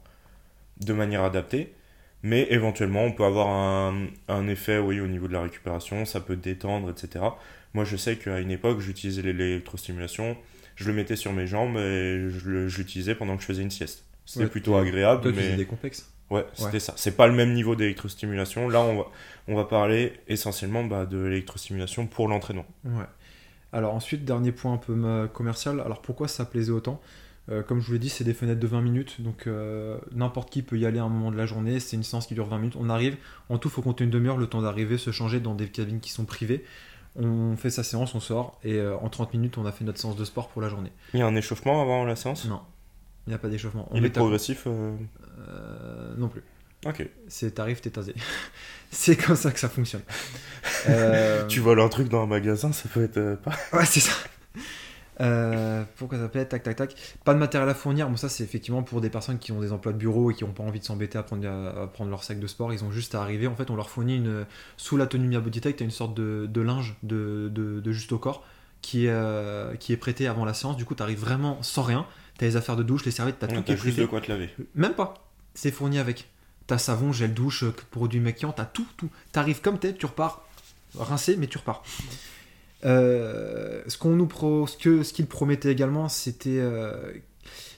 de 0.80 0.92
manière 0.92 1.22
adaptée. 1.22 1.74
Mais 2.22 2.46
éventuellement, 2.50 3.04
on 3.04 3.12
peut 3.12 3.24
avoir 3.24 3.48
un, 3.48 4.48
effet 4.48 4.78
oui, 4.78 5.00
au 5.00 5.06
niveau 5.06 5.26
de 5.26 5.32
la 5.32 5.42
récupération, 5.42 6.04
ça 6.04 6.20
peut 6.20 6.36
détendre, 6.36 6.90
etc. 6.90 7.24
Moi, 7.72 7.84
je 7.84 7.96
sais 7.96 8.16
qu'à 8.16 8.40
une 8.40 8.50
époque, 8.50 8.80
j'utilisais 8.80 9.22
l'électrostimulation, 9.22 10.36
je 10.76 10.86
le 10.86 10.92
mettais 10.92 11.16
sur 11.16 11.32
mes 11.32 11.46
jambes 11.46 11.76
et 11.76 12.28
je 12.30 12.76
l'utilisais 12.76 13.14
pendant 13.14 13.36
que 13.36 13.42
je 13.42 13.46
faisais 13.46 13.62
une 13.62 13.70
sieste. 13.70 14.04
C'était 14.26 14.46
plutôt 14.46 14.76
agréable. 14.76 15.22
Toi, 15.22 15.32
mais... 15.34 15.56
des 15.56 15.66
complexes 15.66 16.12
Ouais, 16.30 16.46
c'était 16.54 16.78
ça. 16.78 16.92
C'est 16.96 17.16
pas 17.16 17.26
le 17.26 17.32
même 17.32 17.52
niveau 17.52 17.74
d'électrostimulation. 17.74 18.68
Là, 18.68 18.80
on 18.82 18.98
va, 18.98 19.04
on 19.48 19.56
va 19.56 19.64
parler 19.64 20.12
essentiellement 20.28 20.84
bah, 20.84 21.04
de 21.04 21.18
l'électrostimulation 21.18 22.06
pour 22.06 22.28
l'entraînement. 22.28 22.66
Ouais. 22.84 23.06
Alors 23.72 23.94
ensuite, 23.94 24.24
dernier 24.24 24.52
point 24.52 24.74
un 24.74 24.76
peu 24.76 25.28
commercial. 25.32 25.80
Alors 25.80 26.02
pourquoi 26.02 26.28
ça 26.28 26.44
plaisait 26.44 26.72
autant? 26.72 27.00
Euh, 27.50 27.62
Comme 27.62 27.80
je 27.80 27.86
vous 27.86 27.92
l'ai 27.94 27.98
dit, 27.98 28.08
c'est 28.08 28.24
des 28.24 28.34
fenêtres 28.34 28.60
de 28.60 28.66
20 28.66 28.80
minutes. 28.80 29.20
Donc 29.20 29.46
euh, 29.46 29.98
n'importe 30.12 30.50
qui 30.50 30.62
peut 30.62 30.78
y 30.78 30.86
aller 30.86 30.98
à 30.98 31.04
un 31.04 31.08
moment 31.08 31.30
de 31.30 31.36
la 31.36 31.46
journée. 31.46 31.80
C'est 31.80 31.96
une 31.96 32.02
séance 32.02 32.26
qui 32.26 32.34
dure 32.34 32.46
20 32.46 32.58
minutes. 32.58 32.76
On 32.78 32.88
arrive, 32.88 33.16
en 33.48 33.58
tout, 33.58 33.68
il 33.68 33.72
faut 33.72 33.82
compter 33.82 34.04
une 34.04 34.10
demi-heure 34.10 34.36
le 34.36 34.46
temps 34.46 34.62
d'arriver, 34.62 34.98
se 34.98 35.10
changer 35.10 35.40
dans 35.40 35.54
des 35.54 35.68
cabines 35.68 36.00
qui 36.00 36.10
sont 36.10 36.24
privées. 36.24 36.64
On 37.16 37.56
fait 37.56 37.70
sa 37.70 37.82
séance, 37.82 38.14
on 38.14 38.20
sort. 38.20 38.58
Et 38.62 38.74
euh, 38.74 38.96
en 38.96 39.08
30 39.08 39.34
minutes, 39.34 39.58
on 39.58 39.66
a 39.66 39.72
fait 39.72 39.84
notre 39.84 39.98
séance 39.98 40.16
de 40.16 40.24
sport 40.24 40.48
pour 40.48 40.62
la 40.62 40.68
journée. 40.68 40.92
Il 41.14 41.20
y 41.20 41.22
a 41.22 41.26
un 41.26 41.34
échauffement 41.34 41.82
avant 41.82 42.04
la 42.04 42.16
séance? 42.16 42.44
Non. 42.46 42.60
Il 43.26 43.30
n'y 43.30 43.34
a 43.34 43.38
pas 43.38 43.48
d'échauffement. 43.48 43.88
Il 43.94 44.04
est 44.04 44.10
progressif 44.10 44.66
non 46.16 46.28
plus. 46.28 46.42
Ok. 46.86 47.06
C'est 47.28 47.54
tarif, 47.56 47.82
t'es 47.82 47.90
tasé. 47.90 48.14
c'est 48.90 49.16
comme 49.16 49.36
ça 49.36 49.50
que 49.50 49.60
ça 49.60 49.68
fonctionne. 49.68 50.02
Tu 51.48 51.60
voles 51.60 51.80
un 51.80 51.88
truc 51.88 52.08
dans 52.08 52.22
un 52.22 52.26
magasin, 52.26 52.72
ça 52.72 52.88
peut 52.88 53.04
être 53.04 53.36
pas. 53.42 53.52
Ouais, 53.72 53.84
c'est 53.84 54.00
ça. 54.00 54.12
Pourquoi 55.96 56.18
ça 56.18 56.28
tac 56.28 56.62
tac 56.62 56.76
tac 56.76 56.94
Pas 57.24 57.34
de 57.34 57.38
matériel 57.38 57.68
à 57.68 57.74
fournir. 57.74 58.08
Bon, 58.08 58.16
ça 58.16 58.28
c'est 58.28 58.44
effectivement 58.44 58.82
pour 58.82 59.00
des 59.00 59.10
personnes 59.10 59.38
qui 59.38 59.52
ont 59.52 59.60
des 59.60 59.72
emplois 59.72 59.92
de 59.92 59.98
bureau 59.98 60.30
et 60.30 60.34
qui 60.34 60.44
n'ont 60.44 60.52
pas 60.52 60.62
envie 60.62 60.80
de 60.80 60.84
s'embêter 60.84 61.18
à 61.18 61.22
prendre, 61.22 61.46
à 61.48 61.86
prendre 61.86 62.10
leur 62.10 62.24
sac 62.24 62.38
de 62.38 62.46
sport. 62.46 62.72
Ils 62.72 62.84
ont 62.84 62.90
juste 62.90 63.14
à 63.14 63.22
arriver. 63.22 63.46
En 63.46 63.56
fait, 63.56 63.70
on 63.70 63.76
leur 63.76 63.90
fournit 63.90 64.16
une 64.16 64.46
sous 64.76 64.96
la 64.96 65.06
tenue 65.06 65.28
Mia 65.28 65.40
Body 65.40 65.60
Tech, 65.60 65.76
t'as 65.76 65.84
une 65.84 65.90
sorte 65.90 66.14
de, 66.14 66.46
de 66.50 66.60
linge 66.60 66.96
de, 67.02 67.50
de, 67.52 67.80
de, 67.80 67.92
juste 67.92 68.12
au 68.12 68.18
corps 68.18 68.44
qui 68.82 69.06
est, 69.06 69.78
qui 69.78 69.92
est 69.92 69.96
prêté 69.96 70.26
avant 70.26 70.44
la 70.44 70.54
séance. 70.54 70.76
Du 70.76 70.84
coup, 70.84 70.94
t'arrives 70.94 71.20
vraiment 71.20 71.62
sans 71.62 71.82
rien. 71.82 72.06
T'as 72.38 72.46
les 72.46 72.56
affaires 72.56 72.76
de 72.76 72.82
douche, 72.82 73.04
les 73.04 73.10
serviettes, 73.10 73.38
t'as 73.38 73.48
tout 73.48 73.62
qui 73.62 73.72
est 73.72 73.76
juste 73.76 73.98
de 73.98 74.06
quoi 74.06 74.20
te 74.20 74.30
laver. 74.30 74.48
Même 74.74 74.94
pas 74.94 75.14
c'est 75.54 75.70
fourni 75.70 75.98
avec. 75.98 76.28
T'as 76.66 76.78
savon, 76.78 77.12
gel 77.12 77.34
douche, 77.34 77.64
euh, 77.64 77.74
produit 77.90 78.20
maquillant, 78.20 78.52
t'as 78.52 78.64
tout, 78.64 78.86
tout. 78.96 79.10
T'arrives 79.32 79.60
comme 79.60 79.78
t'es, 79.78 79.92
tu 79.92 80.06
repars 80.06 80.44
rincé, 80.96 81.36
mais 81.36 81.46
tu 81.46 81.58
repars. 81.58 81.82
Euh, 82.84 83.82
ce 83.86 83.98
qu'on 83.98 84.10
nous 84.10 84.26
pro, 84.26 84.66
ce 84.66 84.76
que 84.76 85.02
ce 85.02 85.12
qu'il 85.12 85.26
promettait 85.26 85.70
également, 85.70 86.08
c'était 86.08 86.58
euh, 86.58 87.12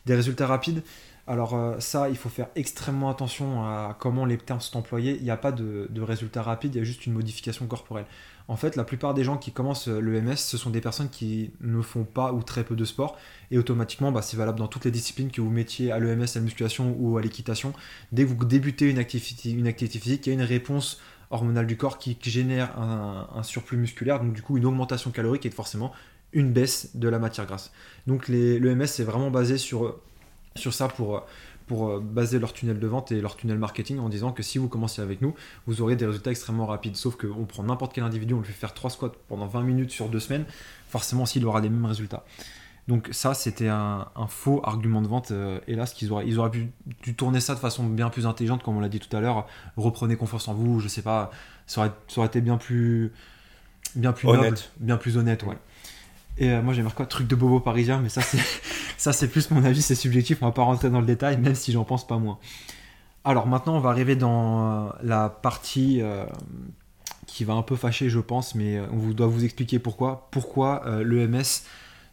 des 0.06 0.14
résultats 0.14 0.46
rapides. 0.46 0.82
Alors 1.28 1.56
ça, 1.78 2.08
il 2.10 2.16
faut 2.16 2.28
faire 2.28 2.48
extrêmement 2.56 3.08
attention 3.08 3.62
à 3.62 3.96
comment 4.00 4.24
les 4.24 4.38
termes 4.38 4.60
sont 4.60 4.76
employés. 4.78 5.16
Il 5.18 5.22
n'y 5.22 5.30
a 5.30 5.36
pas 5.36 5.52
de, 5.52 5.86
de 5.88 6.02
résultats 6.02 6.42
rapides, 6.42 6.74
il 6.74 6.78
y 6.78 6.80
a 6.80 6.84
juste 6.84 7.06
une 7.06 7.12
modification 7.12 7.66
corporelle. 7.66 8.06
En 8.48 8.56
fait, 8.56 8.76
la 8.76 8.84
plupart 8.84 9.14
des 9.14 9.24
gens 9.24 9.36
qui 9.36 9.52
commencent 9.52 9.88
euh, 9.88 10.00
l'EMS, 10.00 10.36
ce 10.36 10.58
sont 10.58 10.70
des 10.70 10.80
personnes 10.80 11.08
qui 11.08 11.52
ne 11.60 11.80
font 11.80 12.04
pas 12.04 12.32
ou 12.32 12.42
très 12.42 12.64
peu 12.64 12.74
de 12.74 12.84
sport. 12.84 13.16
Et 13.50 13.58
automatiquement, 13.58 14.12
bah, 14.12 14.22
c'est 14.22 14.36
valable 14.36 14.58
dans 14.58 14.68
toutes 14.68 14.84
les 14.84 14.90
disciplines 14.90 15.30
que 15.30 15.40
vous 15.40 15.50
mettiez 15.50 15.92
à 15.92 15.98
l'EMS, 15.98 16.24
à 16.24 16.38
la 16.38 16.40
musculation 16.42 16.96
ou 16.98 17.16
à 17.18 17.22
l'équitation. 17.22 17.72
Dès 18.10 18.24
que 18.24 18.28
vous 18.28 18.44
débutez 18.44 18.90
une 18.90 18.98
activité, 18.98 19.50
une 19.50 19.66
activité 19.66 19.98
physique, 19.98 20.26
il 20.26 20.30
y 20.30 20.32
a 20.32 20.34
une 20.34 20.42
réponse 20.42 21.00
hormonale 21.32 21.66
du 21.66 21.76
corps 21.76 21.98
qui 21.98 22.16
génère 22.22 22.78
un, 22.78 23.42
surplus 23.42 23.76
musculaire, 23.76 24.20
donc 24.20 24.32
du 24.32 24.42
coup 24.42 24.56
une 24.56 24.66
augmentation 24.66 25.10
calorique 25.10 25.44
et 25.46 25.50
forcément 25.50 25.92
une 26.32 26.52
baisse 26.52 26.94
de 26.94 27.08
la 27.08 27.18
matière 27.18 27.46
grasse. 27.46 27.72
Donc 28.06 28.28
l'EMS 28.28 28.86
c'est 28.86 29.04
vraiment 29.04 29.30
basé 29.30 29.58
sur, 29.58 29.98
ça 30.54 30.88
pour 30.88 31.24
pour 31.66 31.90
euh, 31.90 32.00
baser 32.00 32.38
leur 32.38 32.52
tunnel 32.52 32.78
de 32.78 32.86
vente 32.86 33.12
et 33.12 33.20
leur 33.20 33.36
tunnel 33.36 33.56
marketing 33.56 33.98
en 33.98 34.08
disant 34.08 34.32
que 34.32 34.42
si 34.42 34.58
vous 34.58 34.68
commencez 34.68 35.00
avec 35.00 35.22
nous, 35.22 35.34
vous 35.66 35.80
aurez 35.80 35.96
des 35.96 36.04
résultats 36.04 36.30
extrêmement 36.30 36.66
rapides. 36.66 36.96
Sauf 36.96 37.16
qu'on 37.16 37.44
prend 37.44 37.62
n'importe 37.62 37.94
quel 37.94 38.04
individu, 38.04 38.34
on 38.34 38.38
le 38.38 38.44
fait 38.44 38.52
faire 38.52 38.74
3 38.74 38.90
squats 38.90 39.12
pendant 39.28 39.46
20 39.46 39.62
minutes 39.62 39.90
sur 39.90 40.08
2 40.08 40.20
semaines, 40.20 40.44
forcément 40.88 41.24
s'il 41.24 41.46
aura 41.46 41.60
les 41.60 41.70
mêmes 41.70 41.86
résultats. 41.86 42.24
Donc 42.88 43.08
ça, 43.12 43.34
c'était 43.34 43.68
un, 43.68 44.08
faux 44.28 44.60
argument 44.64 45.02
de 45.02 45.08
vente. 45.08 45.30
Euh, 45.30 45.60
hélas, 45.68 45.94
qu'ils 45.94 46.10
auraient, 46.12 46.26
ils 46.26 46.38
auraient 46.38 46.50
pu, 46.50 46.72
tourner 47.14 47.40
ça 47.40 47.54
de 47.54 47.60
façon 47.60 47.84
bien 47.84 48.08
plus 48.10 48.26
intelligente, 48.26 48.62
comme 48.62 48.76
on 48.76 48.80
l'a 48.80 48.88
dit 48.88 48.98
tout 48.98 49.14
à 49.16 49.20
l'heure. 49.20 49.46
Reprenez 49.76 50.16
confiance 50.16 50.48
en 50.48 50.54
vous, 50.54 50.80
je 50.80 50.88
sais 50.88 51.02
pas. 51.02 51.30
Ça 51.66 51.82
aurait, 51.82 51.92
ça 52.08 52.20
aurait 52.20 52.26
été 52.26 52.40
bien 52.40 52.56
plus, 52.56 53.12
bien 53.94 54.12
plus 54.12 54.28
honnête, 54.28 54.72
bien 54.80 54.96
plus 54.96 55.16
honnête, 55.16 55.44
ouais. 55.44 55.56
Et 56.38 56.50
euh, 56.50 56.62
moi 56.62 56.72
j'ai 56.72 56.82
marqué 56.82 57.04
truc 57.04 57.28
de 57.28 57.36
bobo 57.36 57.60
parisien, 57.60 58.00
mais 58.00 58.08
ça 58.08 58.22
c'est 58.22 58.40
ça 58.96 59.12
c'est 59.12 59.28
plus 59.28 59.50
mon 59.50 59.64
avis, 59.64 59.82
c'est 59.82 59.94
subjectif. 59.94 60.38
On 60.42 60.46
va 60.46 60.52
pas 60.52 60.62
rentrer 60.62 60.90
dans 60.90 61.00
le 61.00 61.06
détail, 61.06 61.36
même 61.36 61.54
si 61.54 61.72
j'en 61.72 61.84
pense 61.84 62.06
pas 62.06 62.18
moins. 62.18 62.38
Alors 63.24 63.46
maintenant, 63.46 63.76
on 63.76 63.80
va 63.80 63.90
arriver 63.90 64.16
dans 64.16 64.86
euh, 64.86 64.90
la 65.04 65.28
partie 65.28 66.02
qui 67.26 67.44
va 67.44 67.52
un 67.52 67.62
peu 67.62 67.76
fâcher, 67.76 68.08
je 68.10 68.18
pense, 68.18 68.56
mais 68.56 68.80
on 68.90 69.10
doit 69.10 69.28
vous 69.28 69.44
expliquer 69.44 69.78
pourquoi. 69.78 70.28
Pourquoi 70.32 70.82
l'EMS 71.04 71.62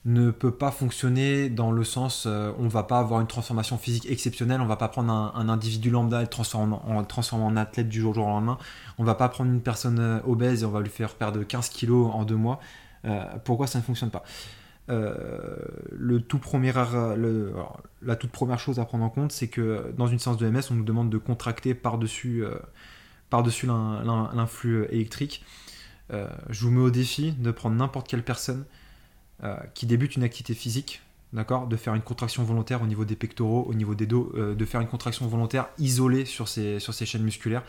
ne 0.06 0.32
peut 0.32 0.52
pas 0.52 0.72
fonctionner 0.72 1.50
dans 1.50 1.72
le 1.72 1.84
sens 1.84 2.26
euh, 2.26 2.54
on 2.58 2.68
va 2.68 2.84
pas 2.84 3.00
avoir 3.00 3.20
une 3.20 3.28
transformation 3.28 3.78
physique 3.78 4.10
exceptionnelle, 4.10 4.62
on 4.62 4.66
va 4.66 4.78
pas 4.78 4.88
prendre 4.88 5.12
un, 5.12 5.50
individu 5.50 5.90
lambda 5.90 6.20
et 6.20 6.24
le 6.24 6.30
transformer 6.30 6.78
en, 6.86 7.46
en 7.46 7.58
athlète 7.58 7.90
du 7.90 8.00
jour 8.00 8.18
au 8.18 8.20
lendemain, 8.20 8.58
on 8.98 9.04
va 9.04 9.16
pas 9.16 9.28
prendre 9.28 9.52
une 9.52 9.62
personne 9.62 10.00
euh, 10.00 10.20
obèse 10.26 10.64
et 10.64 10.66
on 10.66 10.72
va 10.72 10.80
lui 10.80 10.90
faire 10.90 11.16
perdre 11.16 11.44
15 11.44 11.70
kilos 11.70 12.12
en 12.14 12.24
deux 12.24 12.36
mois. 12.36 12.60
Euh, 13.06 13.24
pourquoi 13.44 13.68
ça 13.68 13.80
ne 13.80 13.84
fonctionne 13.84 14.12
pas? 14.12 14.24
Le 14.92 16.20
tout 16.20 16.40
premier, 16.40 16.74
la 16.74 18.16
toute 18.16 18.32
première 18.32 18.58
chose 18.58 18.80
à 18.80 18.86
prendre 18.86 19.04
en 19.04 19.10
compte, 19.10 19.32
c'est 19.32 19.48
que 19.48 19.94
dans 19.96 20.08
une 20.08 20.18
séance 20.18 20.38
de 20.38 20.50
MS, 20.50 20.72
on 20.72 20.74
nous 20.74 20.84
demande 20.84 21.12
de 21.12 21.20
contracter 21.20 21.76
par-dessus 21.76 22.44
par-dessus 23.30 23.68
l'influx 23.68 24.88
électrique. 24.90 25.46
je 26.12 26.62
vous 26.66 26.72
mets 26.72 26.82
au 26.82 26.90
défi 26.90 27.34
de 27.34 27.52
prendre 27.52 27.76
n'importe 27.76 28.08
quelle 28.08 28.24
personne 28.24 28.66
euh, 29.44 29.56
qui 29.74 29.86
débute 29.86 30.16
une 30.16 30.24
activité 30.24 30.54
physique, 30.54 31.02
d'accord, 31.34 31.68
de 31.68 31.78
faire 31.78 31.96
une 31.96 32.02
contraction 32.02 32.44
volontaire 32.44 32.82
au 32.82 32.88
niveau 32.88 33.06
des 33.06 33.16
pectoraux, 33.16 33.66
au 33.68 33.74
niveau 33.74 33.96
des 33.96 34.06
dos, 34.06 34.32
euh, 34.36 34.56
de 34.56 34.66
faire 34.66 34.82
une 34.82 34.88
contraction 34.88 35.28
volontaire 35.28 35.70
isolée 35.78 36.26
sur 36.26 36.48
ces, 36.48 36.80
sur 36.80 36.94
chaînes 36.94 37.24
musculaires, 37.24 37.64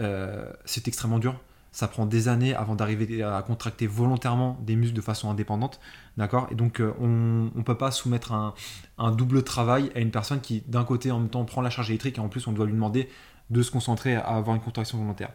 euh, 0.00 0.50
c'est 0.64 0.88
extrêmement 0.88 1.18
dur. 1.18 1.38
Ça 1.70 1.88
prend 1.88 2.06
des 2.06 2.28
années 2.28 2.54
avant 2.54 2.76
d'arriver 2.76 3.22
à 3.22 3.42
contracter 3.42 3.86
volontairement 3.88 4.58
des 4.62 4.76
muscles 4.76 4.94
de 4.94 5.00
façon 5.00 5.28
indépendante, 5.28 5.80
d'accord 6.16 6.46
Et 6.52 6.54
donc 6.54 6.80
on 7.00 7.50
ne 7.52 7.62
peut 7.62 7.76
pas 7.76 7.90
soumettre 7.90 8.32
un, 8.32 8.54
un, 8.96 9.10
double 9.10 9.42
travail 9.42 9.90
à 9.96 9.98
une 9.98 10.12
personne 10.12 10.40
qui 10.40 10.62
d'un 10.68 10.84
côté 10.84 11.10
en 11.10 11.18
même 11.18 11.30
temps 11.30 11.44
prend 11.44 11.62
la 11.62 11.70
charge 11.70 11.90
électrique 11.90 12.18
et 12.18 12.20
en 12.20 12.28
plus 12.28 12.46
on 12.46 12.52
doit 12.52 12.66
lui 12.66 12.74
demander 12.74 13.08
de 13.50 13.60
se 13.60 13.72
concentrer 13.72 14.14
à 14.14 14.20
avoir 14.20 14.54
une 14.54 14.62
contraction 14.62 14.98
volontaire. 14.98 15.30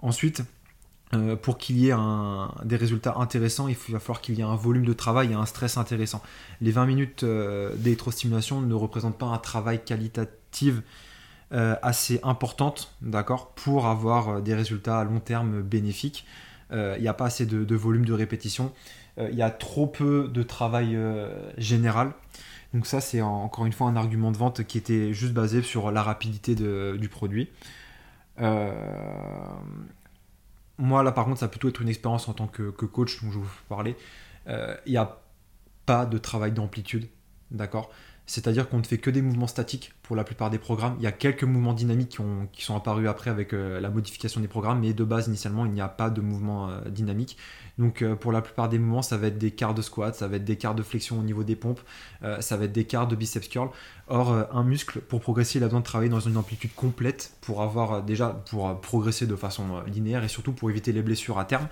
Ensuite, 0.00 0.42
euh, 1.12 1.34
pour 1.34 1.58
qu'il 1.58 1.78
y 1.78 1.90
ait 1.90 1.94
des 2.64 2.76
résultats 2.76 3.14
intéressants, 3.16 3.66
il 3.66 3.76
va 3.88 3.98
falloir 3.98 4.20
qu'il 4.20 4.36
y 4.36 4.40
ait 4.40 4.44
un 4.44 4.54
volume 4.54 4.84
de 4.84 4.92
travail 4.92 5.32
et 5.32 5.34
un 5.34 5.46
stress 5.46 5.76
intéressant. 5.76 6.22
Les 6.60 6.70
20 6.70 6.86
minutes 6.86 7.22
euh, 7.24 7.74
d'électrostimulation 7.76 8.60
ne 8.60 8.74
représentent 8.74 9.18
pas 9.18 9.26
un 9.26 9.38
travail 9.38 9.82
qualitatif 9.84 10.76
euh, 11.52 11.74
assez 11.82 12.20
importante, 12.22 12.94
d'accord, 13.02 13.50
pour 13.50 13.86
avoir 13.86 14.40
des 14.40 14.54
résultats 14.54 15.00
à 15.00 15.04
long 15.04 15.20
terme 15.20 15.62
bénéfiques. 15.62 16.26
Il 16.72 17.00
n'y 17.00 17.08
a 17.08 17.14
pas 17.14 17.24
assez 17.24 17.46
de, 17.46 17.74
volume 17.74 18.04
de 18.04 18.12
répétition. 18.12 18.72
Il 19.18 19.34
y 19.34 19.42
a 19.42 19.50
trop 19.50 19.88
peu 19.88 20.30
de 20.32 20.44
travail 20.44 20.96
général. 21.58 22.12
Donc 22.72 22.86
ça, 22.86 23.00
c'est 23.00 23.20
encore 23.20 23.66
une 23.66 23.72
fois 23.72 23.88
un 23.88 23.96
argument 23.96 24.30
de 24.30 24.36
vente 24.36 24.62
qui 24.62 24.78
était 24.78 25.12
juste 25.12 25.32
basé 25.32 25.62
sur 25.62 25.90
la 25.90 26.04
rapidité 26.04 26.54
du 26.54 27.08
produit. 27.08 27.48
Euh, 28.40 28.72
moi, 30.80 31.02
là, 31.02 31.12
par 31.12 31.26
contre, 31.26 31.38
ça 31.38 31.46
va 31.46 31.50
plutôt 31.50 31.68
être 31.68 31.82
une 31.82 31.88
expérience 31.88 32.28
en 32.28 32.32
tant 32.32 32.46
que, 32.46 32.70
coach 32.70 33.22
dont 33.22 33.30
je 33.30 33.38
vous 33.38 33.48
parlais. 33.68 33.96
Euh, 34.48 34.74
il 34.86 34.92
n'y 34.92 34.98
a 34.98 35.18
pas 35.86 36.06
de 36.06 36.18
travail 36.18 36.52
d'amplitude, 36.52 37.08
d'accord? 37.50 37.90
C'est-à-dire 38.30 38.68
qu'on 38.68 38.78
ne 38.78 38.84
fait 38.84 38.98
que 38.98 39.10
des 39.10 39.22
mouvements 39.22 39.46
statiques 39.46 39.92
pour 40.02 40.16
la 40.16 40.24
plupart 40.24 40.50
des 40.50 40.58
programmes. 40.58 40.94
Il 40.98 41.02
y 41.02 41.06
a 41.06 41.12
quelques 41.12 41.44
mouvements 41.44 41.74
dynamiques 41.74 42.18
qui, 42.52 42.64
sont 42.64 42.76
apparus 42.76 43.08
après 43.08 43.30
avec 43.30 43.52
euh, 43.52 43.80
la 43.80 43.90
modification 43.90 44.40
des 44.40 44.48
programmes, 44.48 44.80
mais 44.80 44.92
de 44.92 45.04
base, 45.04 45.28
initialement, 45.28 45.66
il 45.66 45.72
n'y 45.72 45.80
a 45.80 45.88
pas 45.88 46.10
de 46.10 46.20
mouvement 46.20 46.68
euh, 46.68 46.80
dynamique. 46.88 47.36
Donc, 47.78 48.04
pour 48.20 48.30
la 48.30 48.42
plupart 48.42 48.68
des 48.68 48.78
mouvements, 48.78 49.00
ça 49.02 49.16
va 49.16 49.28
être 49.28 49.38
des 49.38 49.52
quarts 49.52 49.72
de 49.72 49.80
squat, 49.80 50.14
ça 50.14 50.28
va 50.28 50.36
être 50.36 50.44
des 50.44 50.56
quarts 50.56 50.74
de 50.74 50.82
flexion 50.82 51.18
au 51.18 51.22
niveau 51.22 51.44
des 51.44 51.56
pompes, 51.56 51.80
ça 52.40 52.58
va 52.58 52.66
être 52.66 52.72
des 52.72 52.84
quarts 52.84 53.08
de 53.08 53.16
biceps 53.16 53.48
curl. 53.48 53.70
Or, 54.10 54.32
euh, 54.32 54.42
un 54.52 54.64
muscle, 54.64 55.00
pour 55.00 55.20
progresser, 55.20 55.58
il 55.58 55.62
a 55.62 55.68
besoin 55.68 55.78
de 55.78 55.84
travailler 55.84 56.10
dans 56.10 56.18
une 56.18 56.36
amplitude 56.36 56.74
complète 56.74 57.32
pour 57.40 57.62
avoir 57.62 57.92
euh, 57.92 58.00
déjà 58.00 58.30
pour 58.50 58.68
euh, 58.68 58.74
progresser 58.74 59.24
de 59.24 59.36
façon 59.36 59.82
linéaire 59.86 60.24
et 60.24 60.28
surtout 60.28 60.52
pour 60.52 60.68
éviter 60.68 60.90
les 60.90 61.00
blessures 61.00 61.38
à 61.38 61.44
terme. 61.44 61.68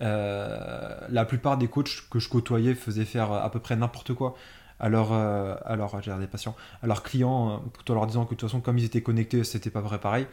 la 0.00 1.24
plupart 1.26 1.58
des 1.58 1.68
coachs 1.68 2.08
que 2.10 2.18
je 2.18 2.28
côtoyais 2.28 2.74
faisaient 2.74 3.04
faire 3.04 3.32
à 3.32 3.48
peu 3.50 3.60
près 3.60 3.76
n'importe 3.76 4.14
quoi 4.14 4.34
alors, 4.80 5.12
alors 5.12 6.00
j'ai 6.02 6.12
des 6.18 6.26
patients, 6.26 6.54
à 6.82 6.86
leurs 6.86 7.02
clients, 7.02 7.62
tout 7.84 7.90
en 7.92 7.94
leur 7.94 8.06
disant 8.06 8.24
que 8.24 8.34
de 8.34 8.40
toute 8.40 8.48
façon, 8.48 8.60
comme 8.60 8.78
ils 8.78 8.84
étaient 8.84 9.02
connectés, 9.02 9.44
c'était 9.44 9.70
pas 9.70 9.80
vrai 9.80 9.98
pareil. 9.98 10.26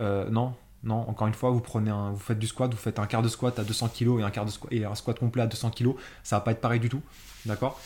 non, 0.00 0.54
non, 0.82 1.08
encore 1.08 1.26
une 1.26 1.34
fois, 1.34 1.50
vous 1.50 1.60
prenez 1.60 1.90
un, 1.90 2.10
vous 2.10 2.18
faites 2.18 2.38
du 2.38 2.46
squat, 2.46 2.70
vous 2.70 2.78
faites 2.78 2.98
un 2.98 3.06
quart 3.06 3.22
de 3.22 3.28
squat 3.28 3.58
à 3.58 3.64
200 3.64 3.88
kg 3.88 4.20
et 4.20 4.22
un 4.22 4.30
quart 4.30 4.46
de 4.46 4.50
squat, 4.50 4.72
et 4.72 4.84
un 4.84 4.94
squat 4.94 5.18
complet 5.18 5.42
à 5.42 5.46
200 5.46 5.70
kg, 5.70 5.90
ça 6.22 6.36
va 6.36 6.40
pas 6.40 6.52
être 6.52 6.60
pareil 6.60 6.80
du 6.80 6.88
tout, 6.88 7.02
d'accord? 7.44 7.78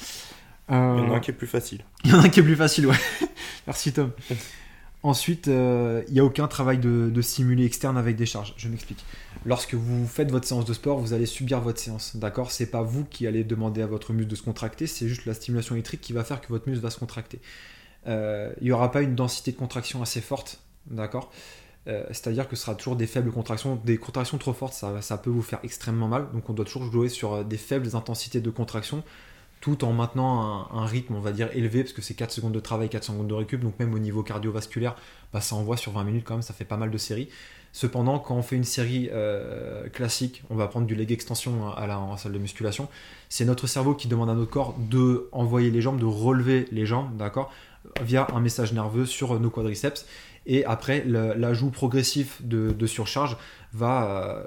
Il 0.69 0.75
y 0.75 0.77
en 0.77 1.13
a 1.13 1.17
un 1.17 1.21
qui 1.21 1.31
est 1.31 1.35
plus 1.35 1.47
facile. 1.47 1.85
Il 2.05 2.11
y 2.11 2.15
en 2.15 2.21
a 2.21 2.25
un 2.25 2.29
qui 2.29 2.41
est 2.41 2.43
plus 2.43 2.57
facile, 2.57 2.87
ouais. 2.87 2.97
Merci 3.67 3.93
Tom. 3.93 4.13
Ensuite, 5.05 5.49
euh, 5.49 6.03
il 6.09 6.15
n'y 6.15 6.21
a 6.21 6.25
aucun 6.25 6.49
travail 6.49 6.79
de, 6.79 7.11
de, 7.11 7.21
simulé 7.21 7.67
externe 7.67 7.99
avec 7.99 8.17
des 8.17 8.25
charges. 8.25 8.55
Je 8.57 8.71
m'explique. 8.71 9.05
Lorsque 9.45 9.75
vous 9.75 10.07
faites 10.07 10.31
votre 10.31 10.49
séance 10.49 10.65
de 10.65 10.73
sport, 10.73 10.99
vous 10.99 11.13
allez 11.13 11.27
subir 11.27 11.61
votre 11.61 11.79
séance. 11.79 12.17
D'accord? 12.17 12.51
C'est 12.51 12.71
pas 12.71 12.81
vous 12.81 13.05
qui 13.05 13.27
allez 13.27 13.45
demander 13.45 13.83
à 13.83 13.87
votre 13.87 14.15
muscle 14.15 14.31
de 14.31 14.35
se 14.35 14.43
contracter, 14.43 14.87
c'est 14.87 15.07
juste 15.07 15.27
la 15.27 15.35
stimulation 15.35 15.75
électrique 15.75 16.01
qui 16.01 16.15
va 16.15 16.25
faire 16.25 16.41
que 16.41 16.49
votre 16.49 16.67
muscle 16.71 16.83
va 16.83 16.89
se 16.89 16.99
contracter. 16.99 17.39
Euh, 18.07 18.55
il 18.63 18.65
n'y 18.65 18.73
aura 18.73 18.91
pas 18.91 19.03
une 19.03 19.15
densité 19.15 19.53
de 19.53 19.59
contraction 19.59 20.01
assez 20.01 20.23
forte. 20.23 20.61
D'accord? 20.87 21.31
Euh, 21.87 22.07
C'est-à-dire 22.09 22.49
que 22.49 22.57
ce 22.57 22.63
sera 22.63 22.75
toujours 22.75 22.97
des 22.97 23.07
faibles 23.07 23.31
contractions. 23.31 23.77
Des 23.85 23.99
contractions 23.99 24.39
trop 24.39 24.55
fortes, 24.55 24.73
ça 24.73 25.19
peut 25.19 25.29
vous 25.29 25.43
faire 25.43 25.61
extrêmement 25.65 26.09
mal. 26.09 26.29
Donc 26.33 26.49
on 26.49 26.55
doit 26.55 26.65
toujours 26.65 26.91
jouer 26.91 27.11
sur 27.11 27.45
des 27.45 27.59
faibles 27.59 27.95
intensités 27.95 28.41
de 28.41 28.49
contraction 28.49 29.05
tout 29.65 29.83
en 29.83 29.95
maintenant 29.95 30.69
un, 30.75 30.85
rythme, 30.85 31.15
on 31.15 31.21
va 31.21 31.33
dire, 31.33 31.49
élevé, 31.55 31.85
parce 31.85 31.95
que 31.95 32.03
c'est 32.03 32.13
4 32.13 32.31
secondes 32.31 32.53
de 32.53 32.61
travail, 32.61 32.91
4 32.91 33.03
secondes 33.03 33.29
de 33.29 33.33
récup, 33.33 33.63
donc 33.63 33.79
même 33.79 33.95
au 33.95 33.99
niveau 33.99 34.23
cardiovasculaire, 34.23 34.95
bah, 35.33 35.41
ça 35.41 35.57
envoie 35.57 35.79
sur 35.79 35.93
20 35.93 36.05
minutes 36.05 36.25
quand 36.27 36.35
même, 36.35 36.43
ça 36.43 36.53
fait 36.53 36.67
pas 36.67 36.77
mal 36.77 36.91
de 36.91 36.99
séries. 36.99 37.31
Cependant, 37.73 38.19
quand 38.19 38.37
on 38.37 38.43
fait 38.43 38.57
une 38.57 38.65
série 38.65 39.09
euh, 39.11 39.89
classique, 39.89 40.43
on 40.51 40.55
va 40.55 40.67
prendre 40.67 40.87
du 40.87 40.95
leg 40.95 41.11
extension 41.11 41.73
à 41.73 41.87
la 41.87 41.99
salle 42.19 42.33
de 42.33 42.39
musculation, 42.39 42.89
c'est 43.31 43.47
notre 43.47 43.67
cerveau 43.67 43.95
qui 43.95 44.07
demande 44.07 44.29
à 44.29 44.35
notre 44.35 44.51
corps 44.51 44.75
de 44.79 45.31
envoyer 45.33 45.71
les 45.71 45.81
jambes, 45.81 45.99
de 45.99 46.05
relever 46.05 46.69
les 46.71 46.85
jambes, 46.85 47.17
d'accord, 47.17 47.51
via 48.03 48.27
un 48.35 48.41
message 48.41 48.75
nerveux 48.75 49.07
sur 49.07 49.41
nos 49.41 49.49
quadriceps. 49.49 50.05
Et 50.45 50.67
après, 50.67 51.05
l'ajout 51.07 51.71
progressif 51.71 52.43
de, 52.43 52.87
surcharge 52.87 53.39
va 53.73 54.27
euh, 54.27 54.45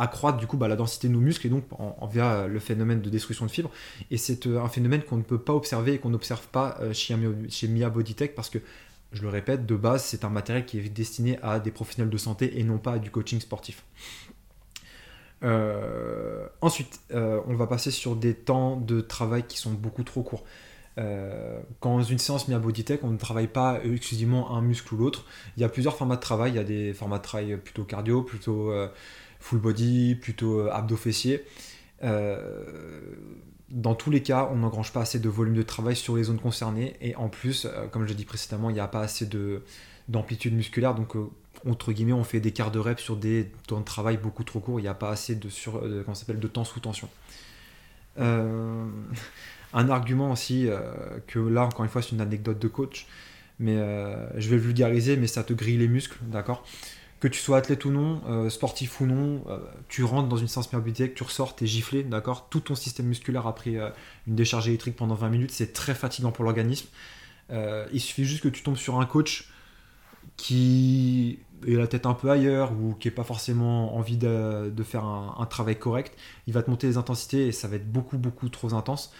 accroître 0.00 0.38
du 0.38 0.46
coup 0.46 0.56
bah, 0.56 0.66
la 0.66 0.76
densité 0.76 1.08
de 1.08 1.12
nos 1.12 1.20
muscles 1.20 1.46
et 1.46 1.50
donc 1.50 1.64
en, 1.78 2.06
via 2.06 2.46
le 2.46 2.58
phénomène 2.58 3.02
de 3.02 3.10
destruction 3.10 3.46
de 3.46 3.50
fibres. 3.50 3.70
Et 4.10 4.16
c'est 4.16 4.46
euh, 4.46 4.60
un 4.60 4.68
phénomène 4.68 5.02
qu'on 5.02 5.18
ne 5.18 5.22
peut 5.22 5.38
pas 5.38 5.52
observer 5.52 5.94
et 5.94 5.98
qu'on 5.98 6.10
n'observe 6.10 6.46
pas 6.48 6.78
euh, 6.80 6.92
chez, 6.92 7.14
chez 7.48 7.68
Mia 7.68 7.90
Bodytech 7.90 8.34
parce 8.34 8.50
que, 8.50 8.58
je 9.12 9.22
le 9.22 9.28
répète, 9.28 9.66
de 9.66 9.74
base, 9.74 10.04
c'est 10.04 10.24
un 10.24 10.30
matériel 10.30 10.64
qui 10.64 10.78
est 10.78 10.88
destiné 10.88 11.38
à 11.42 11.58
des 11.58 11.72
professionnels 11.72 12.10
de 12.10 12.16
santé 12.16 12.60
et 12.60 12.62
non 12.62 12.78
pas 12.78 12.92
à 12.92 12.98
du 12.98 13.10
coaching 13.10 13.40
sportif. 13.40 13.84
Euh, 15.42 16.46
ensuite, 16.60 17.00
on 17.12 17.54
va 17.56 17.66
passer 17.66 17.90
sur 17.90 18.14
des 18.14 18.34
temps 18.34 18.76
de 18.76 19.00
travail 19.00 19.42
qui 19.48 19.58
sont 19.58 19.72
beaucoup 19.72 20.04
trop 20.04 20.22
courts. 20.22 20.44
quand 20.96 21.98
dans 21.98 22.02
une 22.04 22.20
séance 22.20 22.46
Mia 22.46 22.60
Bodytech, 22.60 23.02
on 23.02 23.10
ne 23.10 23.18
travaille 23.18 23.48
pas 23.48 23.80
exclusivement 23.82 24.56
un 24.56 24.60
muscle 24.60 24.94
ou 24.94 24.98
l'autre. 24.98 25.24
Il 25.56 25.60
y 25.60 25.64
a 25.64 25.68
plusieurs 25.68 25.96
formats 25.96 26.14
de 26.14 26.20
travail. 26.20 26.52
Il 26.52 26.56
y 26.56 26.60
a 26.60 26.64
des 26.64 26.94
formats 26.94 27.18
de 27.18 27.24
travail 27.24 27.56
plutôt 27.56 27.82
cardio, 27.82 28.22
plutôt 28.22 28.72
full 29.40 29.58
body, 29.58 30.14
plutôt 30.14 30.60
euh, 30.60 30.70
abdos-fessiers. 30.70 31.44
Euh, 32.04 32.38
dans 33.70 33.94
tous 33.94 34.10
les 34.10 34.22
cas, 34.22 34.48
on 34.52 34.56
n'engrange 34.56 34.92
pas 34.92 35.00
assez 35.00 35.18
de 35.18 35.28
volume 35.28 35.54
de 35.54 35.62
travail 35.62 35.96
sur 35.96 36.16
les 36.16 36.24
zones 36.24 36.38
concernées. 36.38 36.96
Et 37.00 37.16
en 37.16 37.28
plus, 37.28 37.64
euh, 37.66 37.86
comme 37.88 38.04
je 38.04 38.08
l'ai 38.08 38.14
dit 38.14 38.24
précédemment, 38.24 38.70
il 38.70 38.74
n'y 38.74 38.80
a 38.80 38.88
pas 38.88 39.00
assez 39.00 39.28
d'amplitude 40.08 40.54
musculaire. 40.54 40.94
Donc, 40.94 41.14
entre 41.66 41.92
guillemets, 41.92 42.12
on 42.12 42.24
fait 42.24 42.40
des 42.40 42.52
quarts 42.52 42.70
de 42.70 42.78
rep 42.78 43.00
sur 43.00 43.16
des 43.16 43.50
temps 43.66 43.80
de 43.80 43.84
travail 43.84 44.18
beaucoup 44.18 44.44
trop 44.44 44.60
courts. 44.60 44.78
Il 44.78 44.82
n'y 44.82 44.88
a 44.88 44.94
pas 44.94 45.10
assez 45.10 45.34
de, 45.34 45.48
sur, 45.48 45.82
de 45.82 46.46
temps 46.46 46.64
sous 46.64 46.80
tension. 46.80 47.08
un 48.18 49.88
argument 49.88 50.32
aussi, 50.32 50.68
que 51.26 51.38
là, 51.38 51.64
encore 51.64 51.84
une 51.84 51.90
fois, 51.90 52.02
c'est 52.02 52.10
une 52.10 52.20
anecdote 52.20 52.58
de 52.58 52.68
coach. 52.68 53.06
Mais 53.60 53.76
je 54.36 54.50
vais 54.50 54.58
vulgariser, 54.58 55.16
mais 55.16 55.26
ça 55.26 55.42
te 55.42 55.52
grille 55.52 55.78
les 55.78 55.88
muscles, 55.88 56.18
d'accord? 56.22 56.64
Que 57.20 57.28
tu 57.28 57.38
sois 57.38 57.58
athlète 57.58 57.84
ou 57.84 57.90
non, 57.90 58.22
euh, 58.26 58.48
sportif 58.48 59.00
ou 59.00 59.06
non, 59.06 59.44
euh, 59.48 59.58
tu 59.88 60.02
rentres 60.04 60.28
dans 60.28 60.38
une 60.38 60.48
séance 60.48 60.72
myobiotique, 60.72 61.14
tu 61.14 61.22
ressors, 61.22 61.54
es 61.60 61.66
giflé, 61.66 62.02
d'accord? 62.02 62.48
Tout 62.48 62.60
ton 62.60 62.74
système 62.74 63.06
musculaire 63.06 63.46
a 63.46 63.54
pris 63.54 63.76
euh, 63.76 63.90
une 64.26 64.34
décharge 64.34 64.68
électrique 64.68 64.96
pendant 64.96 65.14
20 65.14 65.28
minutes, 65.28 65.50
c'est 65.50 65.74
très 65.74 65.94
fatigant 65.94 66.32
pour 66.32 66.44
l'organisme. 66.44 66.88
il 67.92 68.00
suffit 68.00 68.24
juste 68.24 68.42
que 68.42 68.48
tu 68.48 68.62
tombes 68.62 68.76
sur 68.76 69.00
un 69.00 69.06
coach 69.06 69.50
qui 70.36 71.40
est 71.66 71.74
la 71.74 71.86
tête 71.86 72.06
un 72.06 72.14
peu 72.14 72.30
ailleurs 72.30 72.72
ou 72.72 72.94
qui 72.94 73.08
n'a 73.08 73.14
pas 73.14 73.24
forcément 73.24 73.96
envie 73.96 74.16
de, 74.16 74.72
faire 74.84 75.04
un, 75.04 75.46
travail 75.46 75.78
correct. 75.78 76.16
Il 76.46 76.54
va 76.54 76.62
te 76.62 76.70
monter 76.70 76.86
les 76.86 76.96
intensités 76.96 77.48
et 77.48 77.52
ça 77.52 77.68
va 77.68 77.76
être 77.76 77.90
beaucoup, 77.90 78.18
beaucoup 78.18 78.48
trop 78.48 78.74
intense. 78.74 79.12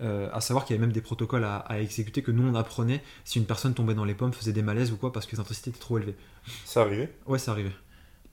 À 0.00 0.40
savoir 0.40 0.64
qu'il 0.64 0.74
y 0.74 0.78
avait 0.78 0.86
même 0.86 0.92
des 0.92 1.00
protocoles 1.00 1.44
à, 1.44 1.56
à 1.58 1.78
exécuter 1.80 2.22
que 2.22 2.32
nous 2.32 2.42
on 2.46 2.54
apprenait 2.54 3.02
si 3.24 3.38
une 3.38 3.46
personne 3.46 3.72
tombait 3.74 3.94
dans 3.94 4.04
les 4.04 4.14
pommes, 4.14 4.32
faisait 4.32 4.52
des 4.52 4.62
malaises 4.62 4.92
ou 4.92 4.96
quoi 4.96 5.12
parce 5.12 5.26
que 5.26 5.36
les 5.36 5.40
intensités 5.40 5.70
étaient 5.70 5.80
trop 5.80 5.98
élevées. 5.98 6.16
Ça 6.64 6.82
arrivait 6.82 7.14
Ouais, 7.26 7.38
c'est 7.38 7.50
arrivé. 7.50 7.70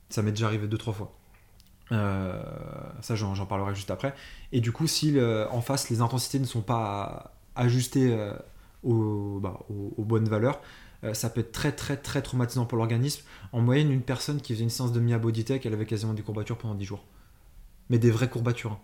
Ça 0.10 0.22
m'est 0.22 0.32
déjà 0.32 0.48
arrivé 0.48 0.68
deux, 0.68 0.78
trois 0.78 0.94
fois. 0.94 1.14
Euh, 1.92 2.42
ça, 3.02 3.16
j'en 3.16 3.46
parlerai 3.46 3.76
juste 3.76 3.92
après. 3.92 4.14
Et 4.52 4.62
du 4.62 4.72
coup, 4.72 4.88
si 4.88 5.18
en 5.52 5.62
face 5.62 5.90
les 5.90 6.02
intensités 6.02 6.40
ne 6.40 6.46
sont 6.46 6.62
pas 6.62 7.34
ajustées 7.56 8.14
euh, 8.14 8.34
aux, 8.84 9.40
bah, 9.42 9.60
aux- 9.70 10.04
bonnes 10.04 10.30
valeurs, 10.30 10.62
euh, 11.04 11.14
ça 11.14 11.30
peut 11.30 11.42
être 11.42 11.52
très, 11.52 11.72
très, 11.72 11.98
très 11.98 12.22
traumatisant 12.22 12.66
pour 12.66 12.78
l'organisme. 12.78 13.24
En 13.52 13.62
moyenne, 13.62 13.92
une 13.92 14.02
personne 14.02 14.42
qui 14.42 14.54
faisait 14.54 14.64
une 14.64 14.70
séance 14.70 14.92
de 14.92 15.00
Mia 15.00 15.18
Bodytech, 15.18 15.66
elle 15.66 15.74
avait 15.74 15.86
quasiment 15.86 16.14
des 16.14 16.22
courbatures 16.24 16.58
pendant 16.58 16.76
10 16.76 16.86
jours. 16.86 17.06
Mais 17.90 18.00
des 18.00 18.12
vraies 18.12 18.30
courbatures. 18.30 18.74
hein. 18.74 18.80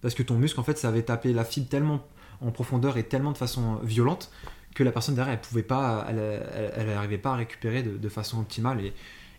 Parce 0.00 0.14
que 0.14 0.22
ton 0.22 0.34
muscle, 0.36 0.60
en 0.60 0.64
fait, 0.64 0.78
ça 0.78 0.88
avait 0.88 1.02
tapé 1.02 1.32
la 1.32 1.44
fibre 1.44 1.68
tellement 1.68 2.06
en 2.40 2.50
profondeur 2.50 2.96
et 2.98 3.04
tellement 3.04 3.32
de 3.32 3.38
façon 3.38 3.76
violente 3.76 4.30
que 4.74 4.82
la 4.82 4.92
personne 4.92 5.14
derrière, 5.14 5.34
elle 5.34 5.40
pouvait 5.40 5.62
pas, 5.62 6.04
elle, 6.08 6.18
elle, 6.18 6.72
elle 6.76 6.90
arrivait 6.90 7.18
pas 7.18 7.32
à 7.32 7.36
récupérer 7.36 7.82
de, 7.82 8.08
façon 8.08 8.40
optimale. 8.40 8.80
Et, 8.84 8.92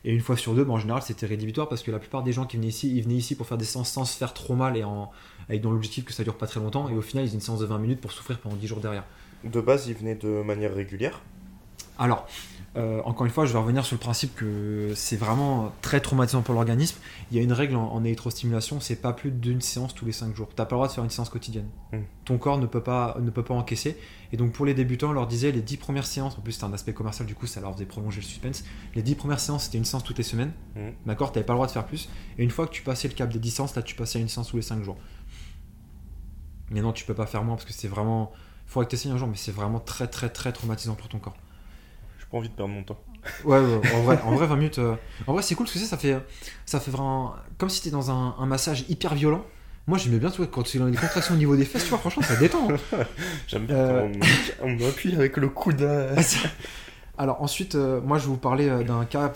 une 0.06 0.22
fois 0.22 0.38
sur 0.38 0.54
deux, 0.54 0.63
bah, 0.63 0.74
en 0.74 0.80
général, 0.80 1.01
c'était 1.01 1.25
rédhibitoire 1.25 1.68
parce 1.68 1.82
que 1.82 1.89
la 1.89 1.98
plupart 1.98 2.22
des 2.24 2.32
gens 2.32 2.46
qui 2.46 2.58
venaient 2.58 2.68
ici, 2.68 2.96
ils 2.96 3.01
venaient 3.01 3.15
ici 3.15 3.36
pour 3.36 3.48
faire 3.48 3.58
des 3.58 3.65
séances 3.65 3.92
sans 3.92 4.06
se 4.06 4.15
faire 4.15 4.34
trop 4.34 4.54
mal 4.54 4.77
et 4.77 4.84
avec 5.50 5.62
dans 5.62 5.72
l'objectif 5.72 6.06
que 6.06 6.13
ça 6.13 6.24
dure 6.24 6.38
pas 6.38 6.48
très 6.48 6.60
longtemps. 6.60 6.89
Et 6.89 6.94
au 6.94 7.01
final, 7.01 7.25
ils 7.25 7.27
faisaient 7.27 7.38
une 7.38 7.42
séance 7.42 7.60
de 7.60 7.65
20 7.65 7.80
minutes 7.80 8.01
pour 8.01 8.12
souffrir 8.12 8.39
pendant 8.39 8.56
10 8.56 8.68
jours 8.68 8.80
derrière. 8.80 9.04
De 9.44 9.62
base, 9.62 9.88
il 9.88 9.96
venait 9.96 10.15
de 10.15 10.44
manière 10.44 10.74
régulière. 10.74 11.22
Alors, 11.97 12.27
euh, 12.77 13.01
encore 13.05 13.25
une 13.25 13.31
fois, 13.31 13.45
je 13.45 13.53
vais 13.53 13.59
revenir 13.59 13.85
sur 13.85 13.95
le 13.95 13.99
principe 13.99 14.35
que 14.35 14.91
c'est 14.95 15.15
vraiment 15.15 15.71
très 15.81 16.01
traumatisant 16.01 16.41
pour 16.41 16.53
l'organisme. 16.53 16.97
Il 17.31 17.37
y 17.37 17.39
a 17.39 17.43
une 17.43 17.53
règle 17.53 17.75
en, 17.77 17.93
en 17.93 18.03
électrostimulation, 18.03 18.81
c'est 18.81 18.97
pas 18.97 19.13
plus 19.13 19.31
d'une 19.31 19.61
séance 19.61 19.95
tous 19.95 20.05
les 20.05 20.11
5 20.11 20.35
jours. 20.35 20.49
T'as 20.53 20.65
pas 20.65 20.75
le 20.75 20.79
droit 20.79 20.87
de 20.87 20.91
faire 20.91 21.03
une 21.03 21.09
séance 21.09 21.29
quotidienne. 21.29 21.69
Mm. 21.93 21.99
Ton 22.25 22.37
corps 22.37 22.57
ne 22.57 22.65
peut, 22.65 22.83
pas, 22.83 23.17
ne 23.21 23.29
peut 23.29 23.43
pas 23.43 23.53
encaisser. 23.53 23.97
Et 24.33 24.37
donc 24.37 24.51
pour 24.51 24.65
les 24.65 24.73
débutants, 24.73 25.09
on 25.09 25.13
leur 25.13 25.27
disait 25.27 25.51
les 25.53 25.61
10 25.61 25.77
premières 25.77 26.05
séances, 26.05 26.37
en 26.37 26.41
plus 26.41 26.51
c'était 26.51 26.65
un 26.65 26.73
aspect 26.73 26.93
commercial, 26.93 27.25
du 27.25 27.35
coup 27.35 27.47
ça 27.47 27.61
leur 27.61 27.73
faisait 27.73 27.85
prolonger 27.85 28.19
le 28.19 28.25
suspense. 28.25 28.65
Les 28.93 29.03
10 29.03 29.15
premières 29.15 29.39
séances, 29.39 29.65
c'était 29.65 29.77
une 29.77 29.85
séance 29.85 30.03
toutes 30.03 30.17
les 30.17 30.23
semaines. 30.23 30.51
Mm. 30.75 30.89
D'accord 31.05 31.31
T'avais 31.31 31.45
pas 31.45 31.53
le 31.53 31.57
droit 31.57 31.67
de 31.67 31.71
faire 31.71 31.85
plus. 31.85 32.09
Et 32.37 32.43
une 32.43 32.51
fois 32.51 32.67
que 32.67 32.73
tu 32.73 32.81
passais 32.81 33.07
le 33.07 33.13
cap 33.13 33.31
des 33.31 33.39
10 33.39 33.51
séances, 33.51 33.75
là 33.75 33.83
tu 33.83 33.95
passais 33.95 34.19
à 34.19 34.21
une 34.21 34.27
séance 34.29 34.49
tous 34.49 34.57
les 34.57 34.61
5 34.61 34.83
jours. 34.83 34.97
Mais 36.71 36.81
non, 36.81 36.91
tu 36.91 37.05
peux 37.05 37.13
pas 37.13 37.27
faire 37.27 37.43
moins 37.43 37.55
parce 37.55 37.65
que 37.65 37.73
c'est 37.73 37.87
vraiment. 37.87 38.33
Il 38.67 38.71
faudrait 38.71 38.85
que 38.85 38.89
tu 38.89 38.95
essayes 38.95 39.11
un 39.11 39.17
jour, 39.17 39.27
mais 39.27 39.37
c'est 39.37 39.51
vraiment 39.51 39.79
très 39.79 40.07
très 40.07 40.29
très 40.29 40.51
traumatisant 40.51 40.95
pour 40.95 41.07
ton 41.07 41.19
corps. 41.19 41.37
Pas 42.36 42.39
envie 42.39 42.50
de 42.50 42.54
perdre 42.54 42.74
mon 42.74 42.84
temps. 42.84 43.00
Ouais, 43.46 43.58
ouais, 43.60 43.80
en 43.94 44.01
vrai, 44.01 44.20
en 44.25 44.36
vrai 44.36 44.46
20 44.46 44.56
minutes. 44.58 44.80
euh, 44.80 44.96
En 45.25 45.32
vrai, 45.32 45.42
c'est 45.42 45.56
cool 45.56 45.68
parce 45.68 45.80
que 45.80 45.86
ça, 45.86 45.96
fait, 45.98 46.18
ça 46.65 46.82
fait 46.82 46.92
vraiment. 46.92 47.34
Comme 47.58 47.70
si 47.70 47.82
t'étais 47.82 47.94
dans 47.94 48.12
un, 48.12 48.36
un 48.38 48.46
massage 48.46 48.84
hyper 48.89 49.15
violent. 49.15 49.46
Moi, 49.88 49.98
j'aimais 49.98 50.18
bien, 50.20 50.30
tu 50.30 50.38
vois, 50.39 50.48
quand 50.48 50.63
tu 50.63 50.82
as 50.82 50.86
des 50.86 50.98
contractions 50.98 51.34
au 51.36 51.38
niveau 51.38 51.56
des 51.56 51.63
fesses, 51.63 51.84
tu 51.84 51.89
vois, 51.92 52.00
franchement, 52.00 52.24
ça 52.24 52.36
détend. 52.36 52.68
hein. 52.70 52.75
J'aime 53.48 53.68
bien 53.68 53.75
Euh. 53.77 54.12
quand 54.12 54.65
on, 54.65 54.68
on 54.72 54.75
m'appuie 54.75 55.15
avec 55.15 55.38
le 55.38 55.48
coude. 55.48 55.82
à- 55.84 56.15
Alors, 57.18 57.42
ensuite, 57.42 57.75
euh, 57.75 58.01
moi, 58.01 58.18
je 58.18 58.24
vais 58.24 58.30
vous 58.32 58.38
parler 58.38 58.68
euh, 58.68 58.84
d'un 58.84 59.06
cas 59.06 59.32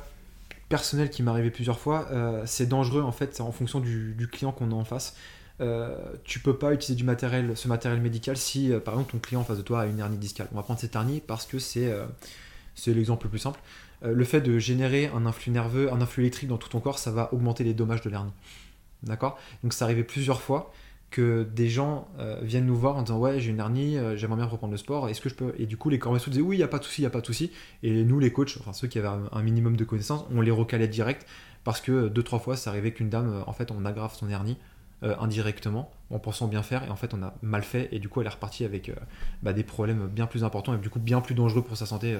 personnel 0.67 1.09
qui 1.09 1.23
m'est 1.23 1.31
arrivé 1.31 1.49
plusieurs 1.49 1.79
fois. 1.79 2.07
Euh, 2.11 2.43
c'est 2.45 2.67
dangereux, 2.67 3.01
en 3.03 3.13
fait, 3.13 3.39
en 3.39 3.53
fonction 3.53 3.79
du, 3.79 4.13
du 4.17 4.27
client 4.27 4.51
qu'on 4.51 4.71
a 4.71 4.75
en 4.75 4.83
face. 4.83 5.15
Euh, 5.61 5.95
tu 6.25 6.39
peux 6.39 6.57
pas 6.57 6.73
utiliser 6.73 6.95
du 6.97 7.05
matériel, 7.05 7.53
ce 7.55 7.69
matériel 7.69 8.01
médical 8.01 8.35
si, 8.35 8.73
euh, 8.73 8.81
par 8.81 8.95
exemple, 8.95 9.13
ton 9.13 9.19
client 9.19 9.39
en 9.39 9.45
face 9.45 9.57
de 9.57 9.61
toi 9.63 9.81
a 9.81 9.85
une 9.85 9.99
hernie 9.99 10.17
discale. 10.17 10.47
On 10.51 10.57
va 10.57 10.63
prendre 10.63 10.79
cette 10.81 10.95
hernie 10.95 11.21
parce 11.25 11.45
que 11.45 11.59
c'est 11.59 11.87
euh, 11.91 12.05
c'est 12.75 12.93
l'exemple 12.93 13.25
le 13.25 13.29
plus 13.29 13.39
simple. 13.39 13.59
Euh, 14.03 14.13
le 14.13 14.23
fait 14.23 14.41
de 14.41 14.59
générer 14.59 15.07
un 15.13 15.25
influx 15.25 15.51
nerveux, 15.51 15.91
un 15.91 16.01
influx 16.01 16.23
électrique 16.23 16.49
dans 16.49 16.57
tout 16.57 16.69
ton 16.69 16.79
corps, 16.79 16.99
ça 16.99 17.11
va 17.11 17.33
augmenter 17.33 17.63
les 17.63 17.73
dommages 17.73 18.01
de 18.01 18.09
l'hernie. 18.09 18.31
D'accord? 19.03 19.37
Donc 19.63 19.73
ça 19.73 19.85
arrivait 19.85 20.03
plusieurs 20.03 20.41
fois 20.41 20.71
que 21.09 21.43
des 21.43 21.69
gens 21.69 22.07
euh, 22.19 22.39
viennent 22.43 22.67
nous 22.67 22.75
voir 22.75 22.95
en 22.95 23.01
disant 23.01 23.17
ouais 23.17 23.39
j'ai 23.39 23.49
une 23.49 23.59
hernie, 23.59 23.97
euh, 23.97 24.15
j'aimerais 24.15 24.37
bien 24.37 24.45
reprendre 24.45 24.71
le 24.71 24.77
sport, 24.77 25.09
est-ce 25.09 25.21
que 25.21 25.29
je 25.29 25.35
peux? 25.35 25.55
Et 25.57 25.65
du 25.65 25.75
coup 25.75 25.89
les 25.89 25.97
corps 25.97 26.15
disaient 26.15 26.41
oui 26.41 26.57
il 26.57 26.59
y 26.59 26.63
a 26.63 26.67
pas 26.67 26.77
de 26.79 26.83
souci, 26.83 27.01
il 27.01 27.03
y 27.03 27.07
a 27.07 27.09
pas 27.09 27.21
de 27.21 27.25
souci. 27.25 27.51
Et 27.81 28.03
nous 28.03 28.19
les 28.19 28.31
coachs, 28.31 28.57
enfin 28.59 28.73
ceux 28.73 28.87
qui 28.87 28.99
avaient 28.99 29.09
un, 29.31 29.41
minimum 29.41 29.75
de 29.75 29.83
connaissances, 29.83 30.25
on 30.31 30.41
les 30.41 30.51
recalait 30.51 30.87
direct 30.87 31.25
parce 31.63 31.81
que 31.81 32.07
deux 32.09 32.23
trois 32.23 32.39
fois 32.39 32.55
ça 32.55 32.69
arrivait 32.69 32.91
qu'une 32.91 33.09
dame 33.09 33.43
en 33.47 33.53
fait 33.53 33.71
on 33.71 33.85
aggrave 33.85 34.15
son 34.15 34.29
hernie 34.29 34.57
indirectement 35.01 35.91
en 36.09 36.19
pensant 36.19 36.47
bien 36.47 36.61
faire 36.61 36.83
et 36.83 36.89
en 36.89 36.95
fait 36.97 37.13
on 37.13 37.23
a 37.23 37.33
mal 37.41 37.63
fait 37.63 37.87
et 37.93 37.99
du 37.99 38.09
coup 38.09 38.19
elle 38.19 38.27
est 38.27 38.31
repartie 38.31 38.65
avec 38.65 38.91
bah, 39.43 39.53
des 39.53 39.63
problèmes 39.63 40.07
bien 40.07 40.27
plus 40.27 40.43
importants 40.43 40.73
et 40.73 40.77
du 40.77 40.89
coup 40.89 40.99
bien 40.99 41.21
plus 41.21 41.35
dangereux 41.35 41.63
pour 41.63 41.77
sa 41.77 41.85
santé 41.85 42.17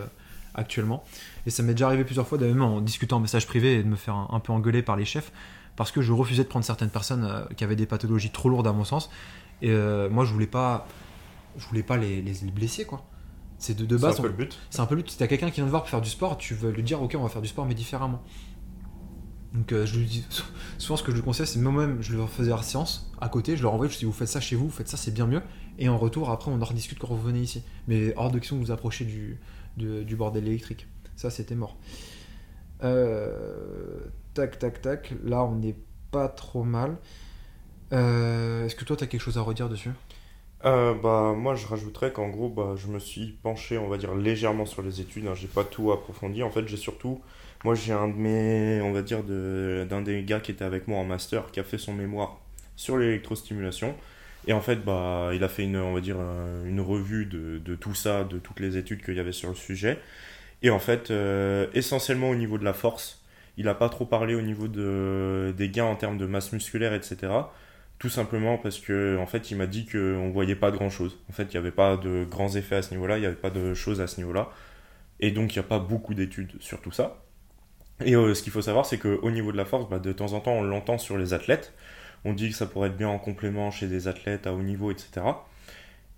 actuellement. 0.55 1.03
Et 1.45 1.49
ça 1.49 1.63
m'est 1.63 1.73
déjà 1.73 1.87
arrivé 1.87 2.03
plusieurs 2.03 2.27
fois, 2.27 2.37
même 2.37 2.61
en 2.61 2.81
discutant 2.81 3.17
en 3.17 3.19
message 3.21 3.47
privé 3.47 3.75
et 3.75 3.83
de 3.83 3.87
me 3.87 3.95
faire 3.95 4.15
un, 4.15 4.27
un 4.31 4.39
peu 4.39 4.51
engueuler 4.53 4.81
par 4.83 4.95
les 4.95 5.05
chefs, 5.05 5.31
parce 5.75 5.91
que 5.91 6.01
je 6.01 6.11
refusais 6.13 6.43
de 6.43 6.49
prendre 6.49 6.65
certaines 6.65 6.89
personnes 6.89 7.23
euh, 7.23 7.45
qui 7.55 7.63
avaient 7.63 7.75
des 7.75 7.85
pathologies 7.85 8.31
trop 8.31 8.49
lourdes 8.49 8.67
à 8.67 8.73
mon 8.73 8.83
sens. 8.83 9.09
Et 9.61 9.71
euh, 9.71 10.09
moi, 10.09 10.25
je 10.25 10.33
voulais 10.33 10.47
pas, 10.47 10.87
je 11.57 11.65
voulais 11.67 11.83
pas 11.83 11.97
les, 11.97 12.21
les- 12.21 12.33
les 12.33 12.51
blesser, 12.51 12.85
quoi. 12.85 13.05
C'est 13.57 13.75
de, 13.77 13.85
de 13.85 13.97
C'est 13.97 14.03
un 14.05 14.07
base, 14.07 14.17
peu 14.17 14.23
on- 14.23 14.27
le 14.27 14.33
but. 14.33 14.57
c'est 14.69 14.79
un 14.79 14.85
peu 14.85 14.95
le 14.95 15.01
but. 15.01 15.11
Si 15.11 15.17
t'as 15.17 15.27
quelqu'un 15.27 15.49
qui 15.49 15.55
vient 15.55 15.65
te 15.65 15.69
voir 15.69 15.81
pour 15.83 15.89
faire 15.89 16.01
du 16.01 16.09
sport, 16.09 16.37
tu 16.37 16.53
veux 16.53 16.71
lui 16.71 16.83
dire, 16.83 17.01
ok, 17.01 17.15
on 17.17 17.23
va 17.23 17.29
faire 17.29 17.41
du 17.41 17.47
sport, 17.49 17.65
mais 17.65 17.73
différemment. 17.75 18.21
Donc, 19.53 19.71
euh, 19.71 19.85
je 19.85 19.97
lui 19.97 20.05
dis, 20.05 20.25
souvent, 20.77 20.95
ce 20.95 21.01
que 21.03 21.11
je 21.11 21.15
lui 21.17 21.23
conseille, 21.23 21.47
c'est 21.47 21.59
moi-même, 21.59 22.01
je 22.01 22.15
leur 22.15 22.29
faisais 22.29 22.51
la 22.51 22.61
séance 22.61 23.11
à 23.19 23.29
côté, 23.29 23.57
je 23.57 23.63
leur 23.63 23.73
envoyais, 23.73 23.91
je 23.91 23.97
dis, 23.97 24.05
vous 24.05 24.11
faites 24.11 24.27
ça 24.27 24.39
chez 24.39 24.55
vous, 24.55 24.65
vous 24.65 24.71
faites 24.75 24.87
ça, 24.87 24.95
c'est 24.95 25.11
bien 25.13 25.25
mieux. 25.25 25.41
Et 25.79 25.89
en 25.89 25.97
retour, 25.97 26.29
après, 26.29 26.51
on 26.51 26.61
en 26.61 26.65
rediscute 26.65 26.99
quand 26.99 27.07
vous 27.07 27.21
venez 27.21 27.39
ici. 27.41 27.63
Mais 27.87 28.13
hors 28.15 28.29
de 28.31 28.37
question 28.37 28.57
que 28.59 28.63
vous 28.63 28.71
approchez 28.71 29.05
du, 29.05 29.39
du, 29.77 30.15
bordel 30.15 30.47
électrique. 30.47 30.87
Ça, 31.15 31.29
c'était 31.29 31.55
mort. 31.55 31.77
Euh, 32.83 33.99
tac, 34.33 34.59
tac, 34.59 34.81
tac. 34.81 35.13
Là, 35.23 35.43
on 35.43 35.55
n'est 35.55 35.75
pas 36.11 36.27
trop 36.29 36.63
mal. 36.63 36.97
Euh, 37.93 38.65
Est-ce 38.65 38.75
que 38.75 38.85
toi, 38.85 38.95
tu 38.95 39.03
as 39.03 39.07
quelque 39.07 39.21
chose 39.21 39.37
à 39.37 39.41
redire 39.41 39.69
dessus? 39.69 39.91
Euh, 40.65 40.93
bah, 40.93 41.33
moi, 41.37 41.55
je 41.55 41.65
rajouterais 41.67 42.11
qu'en 42.11 42.29
gros, 42.29 42.49
bah, 42.49 42.73
je 42.75 42.87
me 42.87 42.99
suis 42.99 43.31
penché, 43.43 43.77
on 43.77 43.87
va 43.87 43.97
dire, 43.97 44.13
légèrement 44.15 44.65
sur 44.65 44.81
les 44.81 44.99
études. 45.01 45.27
hein. 45.27 45.33
J'ai 45.35 45.47
pas 45.47 45.63
tout 45.63 45.91
approfondi. 45.91 46.43
En 46.43 46.51
fait, 46.51 46.67
j'ai 46.67 46.77
surtout. 46.77 47.21
Moi, 47.63 47.75
j'ai 47.75 47.93
un 47.93 48.07
de 48.09 48.13
mes. 48.15 48.81
On 48.81 48.91
va 48.91 49.01
dire, 49.01 49.23
d'un 49.23 50.01
des 50.01 50.23
gars 50.23 50.39
qui 50.39 50.51
était 50.51 50.65
avec 50.65 50.87
moi 50.87 50.99
en 50.99 51.05
master 51.05 51.51
qui 51.51 51.59
a 51.59 51.63
fait 51.63 51.77
son 51.77 51.93
mémoire 51.93 52.39
sur 52.75 52.97
l'électrostimulation. 52.97 53.95
Et 54.47 54.53
en 54.53 54.61
fait, 54.61 54.77
bah, 54.77 55.31
il 55.33 55.43
a 55.43 55.49
fait 55.49 55.63
une, 55.63 55.77
on 55.77 55.93
va 55.93 56.01
dire, 56.01 56.17
euh, 56.19 56.65
une 56.65 56.81
revue 56.81 57.25
de, 57.25 57.59
de 57.59 57.75
tout 57.75 57.93
ça, 57.93 58.23
de 58.23 58.39
toutes 58.39 58.59
les 58.59 58.77
études 58.77 59.03
qu'il 59.03 59.15
y 59.15 59.19
avait 59.19 59.31
sur 59.33 59.49
le 59.49 59.55
sujet. 59.55 59.99
Et 60.63 60.69
en 60.69 60.79
fait, 60.79 61.11
euh, 61.11 61.67
essentiellement 61.73 62.29
au 62.29 62.35
niveau 62.35 62.57
de 62.57 62.65
la 62.65 62.73
force, 62.73 63.23
il 63.57 63.65
n'a 63.65 63.75
pas 63.75 63.89
trop 63.89 64.05
parlé 64.05 64.35
au 64.35 64.41
niveau 64.41 64.67
de, 64.67 65.53
des 65.57 65.69
gains 65.69 65.85
en 65.85 65.95
termes 65.95 66.17
de 66.17 66.25
masse 66.25 66.53
musculaire, 66.53 66.93
etc. 66.93 67.51
Tout 67.99 68.09
simplement 68.09 68.57
parce 68.57 68.79
que 68.79 69.17
en 69.19 69.27
fait, 69.27 69.51
il 69.51 69.57
m'a 69.57 69.67
dit 69.67 69.85
qu'on 69.87 70.29
voyait 70.31 70.55
pas 70.55 70.71
grand 70.71 70.89
chose. 70.89 71.19
En 71.29 71.33
fait, 71.33 71.43
il 71.45 71.51
n'y 71.51 71.57
avait 71.57 71.71
pas 71.71 71.97
de 71.97 72.25
grands 72.29 72.55
effets 72.55 72.77
à 72.77 72.81
ce 72.81 72.91
niveau-là, 72.93 73.17
il 73.17 73.21
n'y 73.21 73.27
avait 73.27 73.35
pas 73.35 73.49
de 73.51 73.73
choses 73.73 74.01
à 74.01 74.07
ce 74.07 74.17
niveau-là. 74.19 74.49
Et 75.19 75.31
donc, 75.31 75.55
il 75.55 75.59
n'y 75.59 75.65
a 75.65 75.69
pas 75.69 75.79
beaucoup 75.79 76.13
d'études 76.13 76.53
sur 76.61 76.81
tout 76.81 76.91
ça. 76.91 77.23
Et 78.05 78.15
euh, 78.15 78.33
ce 78.33 78.43
qu'il 78.43 78.51
faut 78.51 78.61
savoir, 78.61 78.85
c'est 78.85 78.97
qu'au 78.97 79.31
niveau 79.31 79.51
de 79.51 79.57
la 79.57 79.65
force, 79.65 79.89
bah, 79.89 79.99
de 79.99 80.11
temps 80.13 80.33
en 80.33 80.39
temps, 80.39 80.53
on 80.53 80.63
l'entend 80.63 80.97
sur 80.97 81.17
les 81.17 81.33
athlètes. 81.33 81.73
On 82.25 82.33
dit 82.33 82.49
que 82.49 82.55
ça 82.55 82.65
pourrait 82.65 82.89
être 82.89 82.97
bien 82.97 83.09
en 83.09 83.19
complément 83.19 83.71
chez 83.71 83.87
des 83.87 84.07
athlètes 84.07 84.47
à 84.47 84.53
haut 84.53 84.61
niveau, 84.61 84.91
etc. 84.91 85.21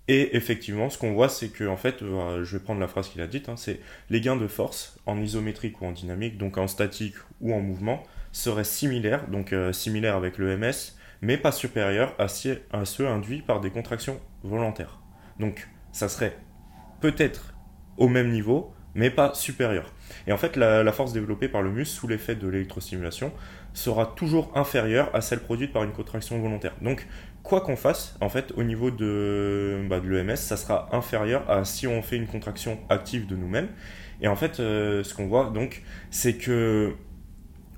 Et 0.08 0.36
effectivement, 0.36 0.90
ce 0.90 0.98
qu'on 0.98 1.12
voit, 1.12 1.28
c'est 1.28 1.48
que, 1.48 1.64
en 1.64 1.76
fait, 1.76 2.02
euh, 2.02 2.44
je 2.44 2.56
vais 2.56 2.62
prendre 2.62 2.80
la 2.80 2.88
phrase 2.88 3.08
qu'il 3.08 3.20
a 3.20 3.26
dite, 3.26 3.48
hein, 3.48 3.56
c'est 3.56 3.80
les 4.10 4.20
gains 4.20 4.36
de 4.36 4.48
force 4.48 4.98
en 5.06 5.20
isométrique 5.20 5.80
ou 5.80 5.86
en 5.86 5.92
dynamique, 5.92 6.38
donc 6.38 6.58
en 6.58 6.66
statique 6.66 7.14
ou 7.40 7.54
en 7.54 7.60
mouvement, 7.60 8.02
seraient 8.32 8.64
similaires, 8.64 9.28
donc 9.28 9.52
euh, 9.52 9.72
similaires 9.72 10.16
avec 10.16 10.38
le 10.38 10.56
MS, 10.56 10.96
mais 11.20 11.36
pas 11.38 11.52
supérieurs 11.52 12.14
à, 12.18 12.26
ceux 12.28 13.06
induits 13.06 13.42
par 13.42 13.60
des 13.60 13.70
contractions 13.70 14.20
volontaires. 14.42 14.98
Donc, 15.38 15.68
ça 15.92 16.08
serait 16.08 16.36
peut-être 17.00 17.54
au 17.96 18.08
même 18.08 18.30
niveau, 18.30 18.74
mais 18.94 19.10
pas 19.10 19.34
supérieur. 19.34 19.92
Et 20.26 20.32
en 20.32 20.36
fait, 20.36 20.56
la, 20.56 20.92
force 20.92 21.12
développée 21.12 21.48
par 21.48 21.62
le 21.62 21.70
muscle 21.70 21.94
sous 21.94 22.08
l'effet 22.08 22.34
de 22.34 22.48
l'électrostimulation 22.48 23.32
sera 23.72 24.06
toujours 24.06 24.52
inférieure 24.54 25.10
à 25.14 25.20
celle 25.20 25.40
produite 25.40 25.72
par 25.72 25.82
une 25.84 25.92
contraction 25.92 26.40
volontaire. 26.40 26.74
Donc, 26.82 27.06
quoi 27.42 27.60
qu'on 27.60 27.76
fasse, 27.76 28.16
en 28.20 28.28
fait, 28.28 28.52
au 28.56 28.62
niveau 28.62 28.90
de, 28.90 29.86
bah, 29.88 30.00
l'EMS, 30.04 30.36
ça 30.36 30.56
sera 30.56 30.88
inférieur 30.92 31.48
à 31.50 31.64
si 31.64 31.86
on 31.86 32.02
fait 32.02 32.16
une 32.16 32.26
contraction 32.26 32.78
active 32.88 33.26
de 33.26 33.36
nous-mêmes. 33.36 33.68
Et 34.20 34.28
en 34.28 34.36
fait, 34.36 34.60
euh, 34.60 35.02
ce 35.02 35.14
qu'on 35.14 35.26
voit, 35.26 35.50
donc, 35.50 35.82
c'est 36.10 36.34
que 36.34 36.92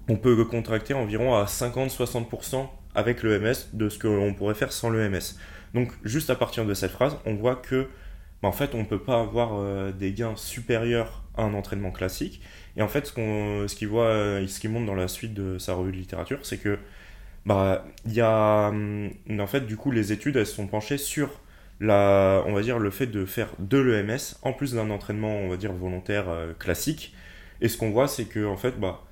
on 0.08 0.16
peut 0.16 0.44
contracter 0.44 0.92
environ 0.92 1.34
à 1.34 1.44
50-60% 1.44 2.68
avec 2.94 3.22
l'EMS 3.22 3.54
de 3.72 3.88
ce 3.88 3.98
qu'on 3.98 4.34
pourrait 4.34 4.54
faire 4.54 4.72
sans 4.72 4.90
l'EMS. 4.90 5.36
Donc, 5.72 5.92
juste 6.04 6.30
à 6.30 6.36
partir 6.36 6.64
de 6.64 6.74
cette 6.74 6.90
phrase, 6.90 7.16
on 7.24 7.34
voit 7.34 7.56
que, 7.56 7.88
bah, 8.44 8.48
en 8.48 8.52
fait, 8.52 8.74
on 8.74 8.80
ne 8.80 8.84
peut 8.84 8.98
pas 8.98 9.22
avoir 9.22 9.54
euh, 9.54 9.90
des 9.90 10.12
gains 10.12 10.36
supérieurs 10.36 11.22
à 11.34 11.44
un 11.44 11.54
entraînement 11.54 11.90
classique. 11.90 12.42
Et 12.76 12.82
en 12.82 12.88
fait, 12.88 13.06
ce 13.06 13.12
qu'on, 13.14 13.66
ce 13.66 13.74
qu'il 13.74 13.88
euh, 13.88 14.46
ce 14.46 14.68
montre 14.68 14.84
dans 14.84 14.94
la 14.94 15.08
suite 15.08 15.32
de 15.32 15.56
sa 15.56 15.72
revue 15.72 15.92
de 15.92 15.96
littérature, 15.96 16.40
c'est 16.42 16.58
que, 16.58 16.78
bah, 17.46 17.86
il 18.04 18.12
y 18.12 18.20
a, 18.20 18.68
hum, 18.68 19.10
en 19.40 19.46
fait, 19.46 19.62
du 19.62 19.78
coup, 19.78 19.90
les 19.90 20.12
études, 20.12 20.36
elles 20.36 20.46
se 20.46 20.56
sont 20.56 20.66
penchées 20.66 20.98
sur 20.98 21.40
la, 21.80 22.42
on 22.46 22.52
va 22.52 22.60
dire, 22.60 22.78
le 22.78 22.90
fait 22.90 23.06
de 23.06 23.24
faire 23.24 23.48
de 23.58 23.78
l'EMS 23.78 24.36
en 24.42 24.52
plus 24.52 24.74
d'un 24.74 24.90
entraînement, 24.90 25.36
on 25.38 25.48
va 25.48 25.56
dire, 25.56 25.72
volontaire 25.72 26.28
euh, 26.28 26.52
classique. 26.52 27.14
Et 27.62 27.68
ce 27.70 27.78
qu'on 27.78 27.92
voit, 27.92 28.08
c'est 28.08 28.26
que, 28.26 28.44
en 28.44 28.58
fait, 28.58 28.78
bah, 28.78 29.04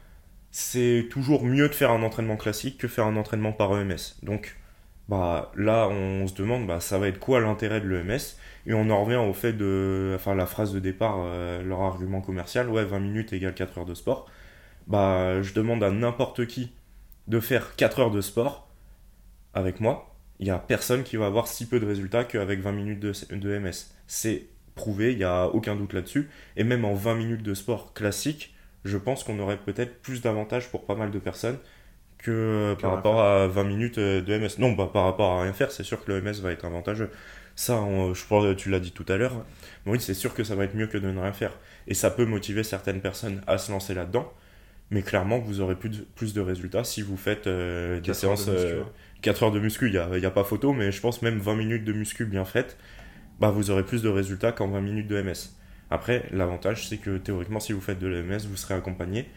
c'est 0.51 1.09
toujours 1.11 1.45
mieux 1.45 1.69
de 1.69 1.75
faire 1.75 1.91
un 1.91 2.03
entraînement 2.03 2.37
classique 2.37 2.77
que 2.77 2.87
faire 2.87 3.07
un 3.07 3.17
entraînement 3.17 3.53
par 3.53 3.73
EMS. 3.81 3.97
Donc, 4.23 4.57
bah 5.13 5.53
là 5.57 5.89
on 5.89 6.27
se 6.27 6.35
demande 6.35 6.67
bah 6.67 6.81
ça 6.81 6.99
va 6.99 7.07
être 7.07 7.19
quoi 7.19 7.39
l'intérêt 7.39 7.83
de 7.83 7.87
l'EMS 7.87 8.39
et 8.65 8.73
on 8.73 8.89
en 8.89 9.05
revient 9.05 9.17
au 9.17 9.35
fait 9.35 9.53
de 9.53 10.13
enfin 10.15 10.35
la 10.35 10.47
phrase 10.47 10.73
de 10.73 10.79
départ 10.79 11.17
euh, 11.19 11.63
leur 11.63 11.83
argument 11.83 12.23
commercial 12.23 12.71
ouais 12.71 12.83
20 12.87 12.99
minutes 12.99 13.33
égale 13.35 13.53
4 13.53 13.79
heures 13.79 13.85
de 13.85 13.93
sport. 13.93 14.31
Bah 14.87 15.43
je 15.43 15.53
demande 15.53 15.85
à 15.85 15.91
n'importe 15.91 16.47
qui 16.47 16.73
de 17.29 17.41
faire 17.41 17.77
4 17.77 18.01
heures 18.01 18.11
de 18.11 18.23
sport 18.23 18.71
avec 19.53 19.81
moi. 19.81 20.17
Il 20.39 20.47
y 20.47 20.51
a 20.51 20.59
personne 20.59 21.03
qui 21.03 21.19
va 21.19 21.27
avoir 21.27 21.47
si 21.47 21.67
peu 21.67 21.79
de 21.79 21.87
résultats 21.87 22.25
qu'avec 22.25 22.61
20 22.61 22.73
minutes 22.73 23.01
de, 23.01 23.13
de 23.37 23.59
MS. 23.59 23.93
C'est 24.07 24.47
prouvé 24.75 25.13
il 25.13 25.19
y 25.19 25.25
a 25.25 25.47
aucun 25.49 25.77
doute 25.77 25.93
là-dessus. 25.93 26.31
Et 26.57 26.65
même 26.65 26.87
en 26.87 26.95
20 26.95 27.17
minutes 27.17 27.43
de 27.43 27.53
sport 27.53 27.93
classique 27.93 28.55
je 28.85 28.97
pense 28.97 29.25
qu'on 29.25 29.39
aurait 29.39 29.59
peut-être 29.59 30.01
plus 30.01 30.23
d'avantages 30.23 30.71
pour 30.71 30.87
pas 30.87 30.95
mal 30.95 31.11
de 31.11 31.19
personnes 31.19 31.59
que 32.23 32.31
euh, 32.31 32.75
par 32.75 32.93
rapport 32.93 33.21
à 33.21 33.49
20 33.49 33.65
minutes 33.65 33.99
euh, 33.99 34.23
de 34.23 34.39
MS. 34.39 34.59
Non, 34.59 34.73
bah, 34.73 34.89
par 34.93 35.05
rapport 35.05 35.33
à 35.33 35.43
rien 35.43 35.53
faire, 35.53 35.71
c'est 35.71 35.83
sûr 35.83 36.05
que 36.05 36.13
le 36.13 36.21
MS 36.21 36.41
va 36.41 36.53
être 36.53 36.65
avantageux. 36.65 37.11
Ça, 37.55 37.85
je 38.15 38.27
pense 38.27 38.57
tu 38.57 38.71
l'as 38.71 38.81
dit 38.81 38.93
tout 38.93 39.05
à 39.09 39.17
l'heure. 39.17 39.45
Oui, 39.85 40.01
c'est 40.01 40.15
sûr 40.15 40.33
que 40.33 40.43
ça 40.43 40.55
va 40.55 40.65
être 40.65 40.75
mieux 40.75 40.87
que 40.87 40.97
de 40.97 41.11
ne 41.11 41.21
rien 41.21 41.33
faire. 41.33 41.53
Et 41.87 41.95
ça 41.95 42.11
peut 42.11 42.25
motiver 42.25 42.63
certaines 42.63 43.01
personnes 43.01 43.43
à 43.47 43.59
se 43.59 43.71
lancer 43.71 43.93
là-dedans. 43.93 44.33
Mais 44.91 45.03
clairement, 45.03 45.39
vous 45.39 45.61
aurez 45.61 45.75
plus 45.75 45.91
de, 45.91 46.07
plus 46.15 46.33
de 46.33 46.41
résultats 46.41 46.85
si 46.85 47.03
vous 47.03 47.17
faites 47.17 47.47
euh, 47.47 48.01
des 48.01 48.15
séances. 48.15 48.49
4 49.21 49.43
heures 49.45 49.53
de 49.53 49.61
muscu, 49.61 49.87
il 49.87 49.93
n'y 49.93 49.99
a, 49.99 50.19
y 50.19 50.27
a, 50.27 50.31
pas 50.31 50.43
photo, 50.43 50.73
mais 50.73 50.91
je 50.91 51.01
pense 51.01 51.23
même 51.23 51.39
20 51.39 51.55
minutes 51.55 51.85
de 51.85 51.93
muscu 51.93 52.25
bien 52.25 52.45
faites, 52.45 52.77
bah, 53.39 53.51
vous 53.51 53.71
aurez 53.71 53.85
plus 53.85 54.03
de 54.03 54.09
résultats 54.09 54.51
qu'en 54.51 54.67
20 54.67 54.81
minutes 54.81 55.07
de 55.07 55.23
MS. 55.23 55.55
Après, 55.91 56.25
l'avantage, 56.33 56.89
c'est 56.89 56.97
que 56.97 57.19
théoriquement, 57.19 57.61
si 57.61 57.73
vous 57.73 57.81
faites 57.81 58.01
de 58.01 58.09
l'EMS, 58.09 58.41
vous 58.49 58.57
serez 58.57 58.75
accompagné. 58.75 59.29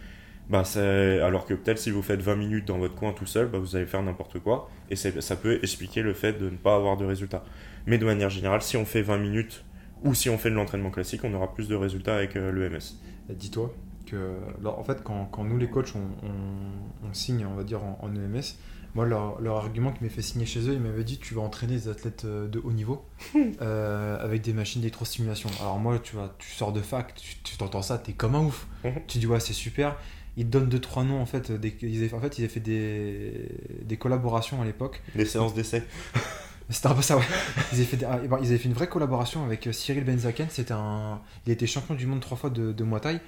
Bah, 0.49 0.63
alors 0.77 1.45
que 1.45 1.53
peut-être 1.53 1.79
si 1.79 1.91
vous 1.91 2.01
faites 2.01 2.21
20 2.21 2.35
minutes 2.35 2.67
dans 2.67 2.77
votre 2.77 2.95
coin 2.95 3.13
tout 3.13 3.25
seul, 3.25 3.47
bah, 3.47 3.57
vous 3.57 3.75
allez 3.75 3.85
faire 3.85 4.03
n'importe 4.03 4.39
quoi. 4.39 4.69
Et 4.89 4.95
ça 4.95 5.35
peut 5.35 5.59
expliquer 5.63 6.01
le 6.01 6.13
fait 6.13 6.33
de 6.33 6.49
ne 6.49 6.57
pas 6.57 6.75
avoir 6.75 6.97
de 6.97 7.05
résultats. 7.05 7.43
Mais 7.87 7.97
de 7.97 8.05
manière 8.05 8.29
générale, 8.29 8.61
si 8.61 8.77
on 8.77 8.85
fait 8.85 9.01
20 9.01 9.17
minutes 9.17 9.63
ou 10.03 10.13
si 10.13 10.29
on 10.29 10.37
fait 10.37 10.49
de 10.49 10.55
l'entraînement 10.55 10.91
classique, 10.91 11.21
on 11.23 11.33
aura 11.33 11.53
plus 11.53 11.67
de 11.67 11.75
résultats 11.75 12.15
avec 12.15 12.35
euh, 12.35 12.51
l'EMS. 12.51 12.99
Dis-toi 13.29 13.73
que, 14.05 14.35
en 14.63 14.83
fait, 14.83 15.03
quand, 15.03 15.25
quand, 15.25 15.43
nous 15.43 15.57
les 15.57 15.67
coachs, 15.67 15.93
on, 15.95 16.27
on, 17.07 17.13
signe, 17.13 17.45
on 17.45 17.55
va 17.55 17.63
dire, 17.63 17.81
en, 17.83 18.13
EMS, 18.13 18.41
moi, 18.93 19.05
leur, 19.05 19.41
leur 19.41 19.57
argument 19.57 19.91
qui 19.91 20.03
m'a 20.03 20.09
fait 20.09 20.21
signer 20.21 20.45
chez 20.45 20.69
eux, 20.69 20.73
ils 20.73 20.79
m'avaient 20.79 21.03
dit 21.03 21.17
tu 21.17 21.33
vas 21.33 21.41
entraîner 21.41 21.73
des 21.73 21.89
athlètes 21.89 22.25
euh, 22.25 22.47
de 22.47 22.59
haut 22.59 22.71
niveau 22.71 23.03
euh, 23.61 24.23
avec 24.23 24.41
des 24.43 24.53
machines 24.53 24.81
d'électrostimulation. 24.81 25.49
Alors, 25.59 25.79
moi, 25.79 25.97
tu, 25.97 26.15
vois, 26.15 26.35
tu 26.37 26.51
sors 26.51 26.71
de 26.71 26.81
fac, 26.81 27.15
tu, 27.15 27.37
tu 27.43 27.57
t'entends 27.57 27.81
ça, 27.81 27.97
t'es 27.97 28.13
comme 28.13 28.35
un 28.35 28.43
ouf. 28.43 28.67
Mhm. 28.83 28.93
tu 29.07 29.17
dis 29.17 29.25
ouais, 29.25 29.39
c'est 29.39 29.53
super 29.53 29.97
ils 30.37 30.49
donnent 30.49 30.69
deux 30.69 30.79
trois 30.79 31.03
noms 31.03 31.21
en 31.21 31.25
fait. 31.25 31.51
Des, 31.51 31.75
ils 31.81 32.13
en 32.13 32.19
fait, 32.19 32.37
ils 32.37 32.43
avaient 32.43 32.53
fait 32.53 32.59
des, 32.59 33.49
des 33.83 33.97
collaborations 33.97 34.61
à 34.61 34.65
l'époque. 34.65 35.01
Des 35.15 35.25
séances 35.25 35.53
d'essai. 35.53 35.83
C'était 36.69 36.87
un 36.87 36.95
peu 36.95 37.01
ça, 37.01 37.17
ouais. 37.17 37.23
Ils 37.71 37.75
avaient 37.75 37.85
fait, 37.85 38.05
ah, 38.05 38.19
ils 38.23 38.47
avaient 38.47 38.57
fait 38.57 38.67
une 38.67 38.73
vraie 38.73 38.87
collaboration 38.87 39.45
avec 39.45 39.67
euh, 39.67 39.71
Cyril 39.71 40.03
Benzaken. 40.03 40.47
C'était 40.49 40.73
un, 40.73 41.21
il 41.45 41.51
était 41.51 41.67
champion 41.67 41.93
du 41.93 42.07
monde 42.07 42.21
trois 42.21 42.37
fois 42.37 42.49
de, 42.49 42.71
de 42.71 42.83
Muay 42.83 42.99
Thai. 42.99 43.19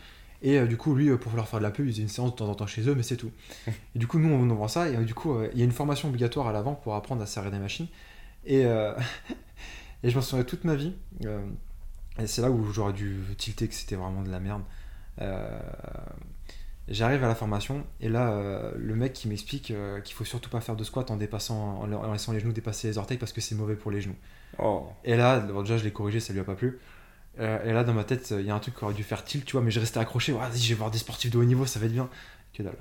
Et 0.42 0.58
euh, 0.58 0.66
du 0.66 0.76
coup, 0.76 0.96
lui, 0.96 1.10
euh, 1.10 1.18
pour 1.18 1.36
leur 1.36 1.48
faire 1.48 1.60
de 1.60 1.64
la 1.64 1.72
pub, 1.72 1.86
il 1.86 1.92
faisait 1.92 2.02
une 2.02 2.10
séance 2.10 2.32
de 2.32 2.36
temps 2.36 2.50
en 2.50 2.56
temps 2.56 2.68
chez 2.68 2.88
eux, 2.90 2.96
mais 2.96 3.04
c'est 3.04 3.18
tout. 3.18 3.32
Et 3.68 4.00
du 4.00 4.08
coup, 4.08 4.18
nous, 4.18 4.30
on 4.30 4.56
voit 4.56 4.70
ça. 4.70 4.90
Et 4.90 4.98
du 5.06 5.14
coup, 5.14 5.40
il 5.54 5.60
y 5.60 5.62
a 5.62 5.66
une 5.66 5.72
formation 5.72 6.10
obligatoire 6.10 6.48
à 6.48 6.52
l'avant 6.52 6.74
pour 6.74 6.96
apprendre 6.96 7.22
à 7.22 7.28
serrer 7.28 7.52
des 7.52 7.60
machines. 7.60 7.88
Et, 8.46 8.62
et 10.04 10.10
je 10.10 10.16
m'en 10.16 10.22
souviens 10.22 10.46
toute 10.46 10.64
ma 10.64 10.76
vie. 10.76 10.94
et 12.18 12.28
c'est 12.28 12.42
là 12.42 12.50
où 12.50 12.72
j'aurais 12.72 12.94
dû 12.94 13.20
tilter 13.38 13.68
que 13.68 13.74
c'était 13.76 13.96
vraiment 13.96 14.24
de 14.24 14.32
la 14.32 14.40
merde. 14.40 14.64
J'arrive 16.90 17.22
à 17.24 17.28
la 17.28 17.36
formation 17.36 17.86
et 18.00 18.08
là, 18.08 18.32
euh, 18.32 18.72
le 18.78 18.96
mec 18.96 19.12
qui 19.12 19.28
m'explique 19.28 19.72
euh, 19.72 20.00
qu'il 20.00 20.16
faut 20.16 20.24
surtout 20.24 20.50
pas 20.50 20.62
faire 20.62 20.78
de 20.78 20.86
squat 20.86 21.12
en 21.12 21.18
dépassant, 21.18 21.82
en, 21.82 22.12
laissant 22.14 22.32
les 22.32 22.40
genoux 22.40 22.54
dépasser 22.54 22.88
les 22.88 22.98
orteils 22.98 23.18
parce 23.18 23.34
que 23.34 23.42
c'est 23.42 23.56
mauvais 23.56 23.76
pour 23.76 23.92
les 23.92 24.00
genoux. 24.00 24.16
Oh. 24.58 24.88
Et 25.04 25.18
là, 25.18 25.40
déjà 25.40 25.78
je 25.78 25.84
l'ai 25.84 25.92
corrigé, 25.92 26.22
ça 26.22 26.32
lui 26.32 26.40
a 26.40 26.46
pas 26.46 26.56
plu. 26.56 26.80
Euh, 27.40 27.64
et 27.66 27.74
là, 27.74 27.84
dans 27.84 27.94
ma 27.94 28.06
tête, 28.06 28.34
il 28.40 28.46
y 28.46 28.50
a 28.50 28.56
un 28.56 28.60
truc 28.60 28.76
qui 28.78 28.84
aurait 28.86 28.94
dû 28.94 29.04
faire 29.04 29.26
tilt, 29.26 29.44
tu 29.44 29.52
vois, 29.52 29.62
mais 29.62 29.70
je 29.70 29.82
restais 29.82 30.00
accroché. 30.00 30.32
Vas-y, 30.32 30.60
je 30.60 30.70
vais 30.70 30.76
voir 30.76 30.90
des 30.90 30.98
sportifs 30.98 31.30
de 31.30 31.38
haut 31.38 31.44
niveau, 31.44 31.66
ça 31.66 31.80
va 31.80 31.88
être 31.88 31.92
bien. 31.92 32.10
Que 32.54 32.64
dalle. 32.64 32.78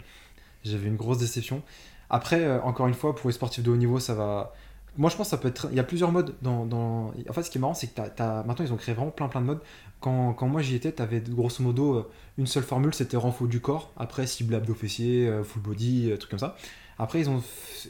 J'avais 0.65 0.87
une 0.87 0.97
grosse 0.97 1.19
déception. 1.19 1.63
Après, 2.09 2.49
encore 2.61 2.87
une 2.87 2.95
fois, 2.95 3.15
pour 3.15 3.29
les 3.29 3.35
sportifs 3.35 3.65
de 3.65 3.71
haut 3.71 3.77
niveau, 3.77 3.99
ça 3.99 4.15
va. 4.15 4.55
Moi, 4.99 5.11
je 5.11 5.17
pense 5.17 5.27
que 5.27 5.31
ça 5.31 5.37
peut 5.37 5.49
être. 5.49 5.69
Il 5.71 5.77
y 5.77 5.81
a 5.81 5.85
plusieurs 5.85 6.13
modes 6.13 6.35
dans. 6.43 7.13
En 7.29 7.33
fait, 7.33 7.43
ce 7.43 7.51
qui 7.51 7.59
est 7.59 7.61
marrant, 7.61 7.75
c'est 7.75 7.89
que 7.89 8.01
maintenant, 8.47 8.65
ils 8.65 8.73
ont 8.73 8.77
créé 8.77 8.95
vraiment 8.95 9.11
plein 9.11 9.29
plein 9.29 9.41
de 9.41 9.47
modes. 9.47 9.61
Quand, 10.01 10.47
moi 10.47 10.63
j'y 10.63 10.75
étais, 10.75 10.93
tu 10.93 11.03
avais 11.03 11.21
grosso 11.21 11.63
modo 11.63 11.95
euh, 11.95 12.11
une 12.39 12.47
seule 12.47 12.63
formule, 12.63 12.95
c'était 12.95 13.17
renfort 13.17 13.49
du 13.49 13.61
corps. 13.61 13.93
Après, 13.97 14.27
cible 14.27 14.55
abdo-fessier, 14.55 15.27
euh, 15.27 15.43
full 15.43 15.63
body, 15.63 16.11
euh, 16.11 16.17
trucs 16.17 16.31
comme 16.31 16.39
ça. 16.39 16.57
Après, 16.99 17.21
ils 17.21 17.29
ont, 17.29 17.43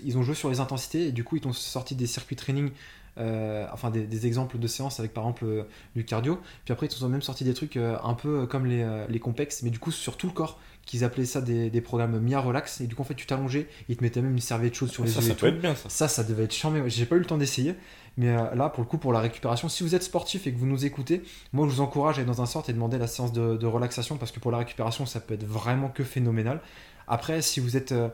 ils 0.04 0.16
ont 0.16 0.22
joué 0.22 0.34
sur 0.34 0.48
les 0.48 0.60
intensités 0.60 1.08
et 1.08 1.12
du 1.12 1.24
coup, 1.24 1.36
ils 1.36 1.46
ont 1.46 1.52
sorti 1.52 1.94
des 1.94 2.06
circuits 2.06 2.36
training, 2.36 2.70
enfin 3.16 3.90
des, 3.90 4.26
exemples 4.26 4.58
de 4.58 4.66
séances 4.66 5.00
avec 5.00 5.12
par 5.14 5.24
exemple 5.24 5.66
du 5.94 6.04
cardio. 6.04 6.40
Puis 6.64 6.72
après, 6.72 6.86
ils 6.86 7.04
ont 7.04 7.08
même 7.08 7.22
sorti 7.22 7.44
des 7.44 7.54
trucs 7.54 7.76
un 7.76 8.14
peu 8.14 8.46
comme 8.46 8.66
les, 8.66 8.86
les 9.08 9.18
complexes, 9.18 9.62
mais 9.62 9.70
du 9.70 9.78
coup 9.78 9.90
sur 9.90 10.16
tout 10.16 10.26
le 10.26 10.32
corps 10.32 10.58
qu'ils 10.86 11.02
appelaient 11.02 11.26
ça 11.26 11.40
des, 11.40 11.68
des, 11.68 11.80
programmes 11.80 12.18
Mia 12.20 12.40
Relax. 12.40 12.80
Et 12.80 12.86
du 12.86 12.94
coup, 12.94 13.02
en 13.02 13.04
fait, 13.04 13.14
tu 13.14 13.26
t'allongeais, 13.26 13.68
ils 13.88 13.96
te 13.96 14.04
mettaient 14.04 14.22
même 14.22 14.32
une 14.32 14.38
serviette 14.38 14.74
chaude 14.74 14.88
sur 14.88 15.04
les 15.04 15.10
ça, 15.10 15.20
yeux. 15.20 15.28
Ça, 15.28 15.34
peut 15.34 15.48
être 15.48 15.60
bien, 15.60 15.74
ça. 15.74 15.88
Ça, 15.88 16.08
ça 16.08 16.22
devait 16.22 16.44
être 16.44 16.54
charmé. 16.54 16.80
J'ai 16.88 17.06
pas 17.06 17.16
eu 17.16 17.18
le 17.18 17.24
temps 17.24 17.36
d'essayer. 17.36 17.74
Mais 18.16 18.28
euh, 18.28 18.54
là, 18.54 18.70
pour 18.70 18.82
le 18.82 18.88
coup, 18.88 18.96
pour 18.96 19.12
la 19.12 19.20
récupération, 19.20 19.68
si 19.68 19.82
vous 19.82 19.94
êtes 19.94 20.04
sportif 20.04 20.46
et 20.46 20.52
que 20.52 20.58
vous 20.58 20.66
nous 20.66 20.86
écoutez, 20.86 21.22
moi, 21.52 21.66
je 21.68 21.74
vous 21.74 21.80
encourage 21.80 22.16
à 22.16 22.20
aller 22.20 22.26
dans 22.26 22.40
un 22.40 22.46
sort 22.46 22.64
et 22.68 22.72
demander 22.72 22.98
la 22.98 23.08
séance 23.08 23.32
de, 23.32 23.66
relaxation 23.66 24.16
parce 24.16 24.30
que 24.30 24.40
pour 24.40 24.52
la 24.52 24.58
récupération, 24.58 25.06
ça 25.06 25.20
peut 25.20 25.34
être 25.34 25.44
vraiment 25.44 25.88
que 25.88 26.04
phénoménal. 26.04 26.60
Après, 27.08 27.42
si 27.42 27.60
vous 27.60 27.76
êtes 27.76 27.92
euh, 27.92 28.08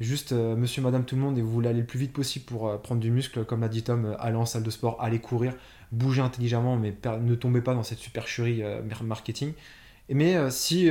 juste 0.00 0.32
euh, 0.32 0.56
monsieur, 0.56 0.82
madame, 0.82 1.04
tout 1.04 1.16
le 1.16 1.22
monde 1.22 1.38
et 1.38 1.42
vous 1.42 1.50
voulez 1.50 1.68
aller 1.68 1.80
le 1.80 1.86
plus 1.86 1.98
vite 1.98 2.12
possible 2.12 2.44
pour 2.44 2.80
prendre 2.80 3.00
du 3.00 3.10
muscle, 3.10 3.44
comme 3.44 3.60
l'a 3.60 3.68
dit 3.68 3.82
Tom, 3.82 4.16
allez 4.18 4.36
en 4.36 4.46
salle 4.46 4.62
de 4.62 4.70
sport, 4.70 4.96
allez 5.00 5.18
courir, 5.18 5.54
bougez 5.92 6.22
intelligemment, 6.22 6.76
mais 6.76 6.94
ne 7.20 7.34
tombez 7.34 7.60
pas 7.60 7.74
dans 7.74 7.82
cette 7.82 7.98
supercherie 7.98 8.62
marketing. 9.02 9.52
Mais 10.10 10.50
si 10.50 10.90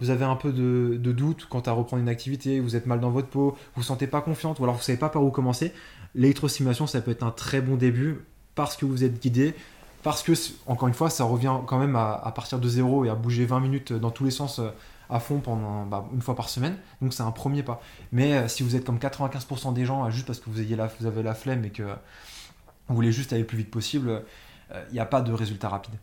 vous 0.00 0.10
avez 0.10 0.24
un 0.24 0.36
peu 0.36 0.52
de, 0.52 1.12
doute 1.12 1.46
quant 1.48 1.60
à 1.60 1.72
reprendre 1.72 2.02
une 2.02 2.08
activité, 2.08 2.60
vous 2.60 2.76
êtes 2.76 2.86
mal 2.86 3.00
dans 3.00 3.10
votre 3.10 3.28
peau, 3.28 3.56
vous 3.74 3.80
ne 3.80 3.86
sentez 3.86 4.06
pas 4.06 4.20
confiante, 4.20 4.60
ou 4.60 4.64
alors 4.64 4.76
vous 4.76 4.82
savez 4.82 4.98
pas 4.98 5.08
par 5.08 5.24
où 5.24 5.30
commencer, 5.30 5.72
l'électrostimulation, 6.14 6.86
ça 6.86 7.00
peut 7.00 7.10
être 7.10 7.22
un 7.22 7.30
très 7.30 7.60
bon 7.60 7.76
début 7.76 8.20
parce 8.54 8.76
que 8.76 8.84
vous 8.84 9.04
êtes 9.04 9.20
guidé, 9.20 9.54
parce 10.02 10.22
que, 10.22 10.32
encore 10.66 10.88
une 10.88 10.94
fois, 10.94 11.10
ça 11.10 11.24
revient 11.24 11.54
quand 11.66 11.78
même 11.78 11.96
à, 11.96 12.32
partir 12.34 12.58
de 12.58 12.68
zéro 12.68 13.04
et 13.04 13.08
à 13.08 13.14
bouger 13.14 13.46
20 13.46 13.60
minutes 13.60 13.92
dans 13.92 14.10
tous 14.10 14.24
les 14.24 14.30
sens 14.30 14.58
euh, 14.58 14.70
à 15.12 15.20
fond 15.20 15.38
pendant 15.40 15.86
bah, 15.86 16.06
une 16.12 16.22
fois 16.22 16.34
par 16.34 16.48
semaine. 16.48 16.76
Donc 17.00 17.12
c'est 17.12 17.22
un 17.22 17.30
premier 17.30 17.62
pas. 17.62 17.80
Mais 18.10 18.34
euh, 18.34 18.48
si 18.48 18.62
vous 18.62 18.76
êtes 18.76 18.84
comme 18.84 18.98
95% 18.98 19.72
des 19.72 19.84
gens, 19.84 20.08
juste 20.10 20.26
parce 20.26 20.40
que 20.40 20.50
vous, 20.50 20.60
ayez 20.60 20.76
la, 20.76 20.86
vous 20.86 21.06
avez 21.06 21.22
la 21.22 21.34
flemme 21.34 21.64
et 21.64 21.70
que 21.70 21.82
vous 22.88 22.94
voulez 22.94 23.12
juste 23.12 23.32
aller 23.32 23.42
le 23.42 23.46
plus 23.46 23.58
vite 23.58 23.70
possible, 23.70 24.24
il 24.88 24.92
n'y 24.94 25.00
a 25.00 25.06
pas 25.06 25.20
de 25.20 25.32
résultat 25.32 25.68
rapide. 25.68 25.94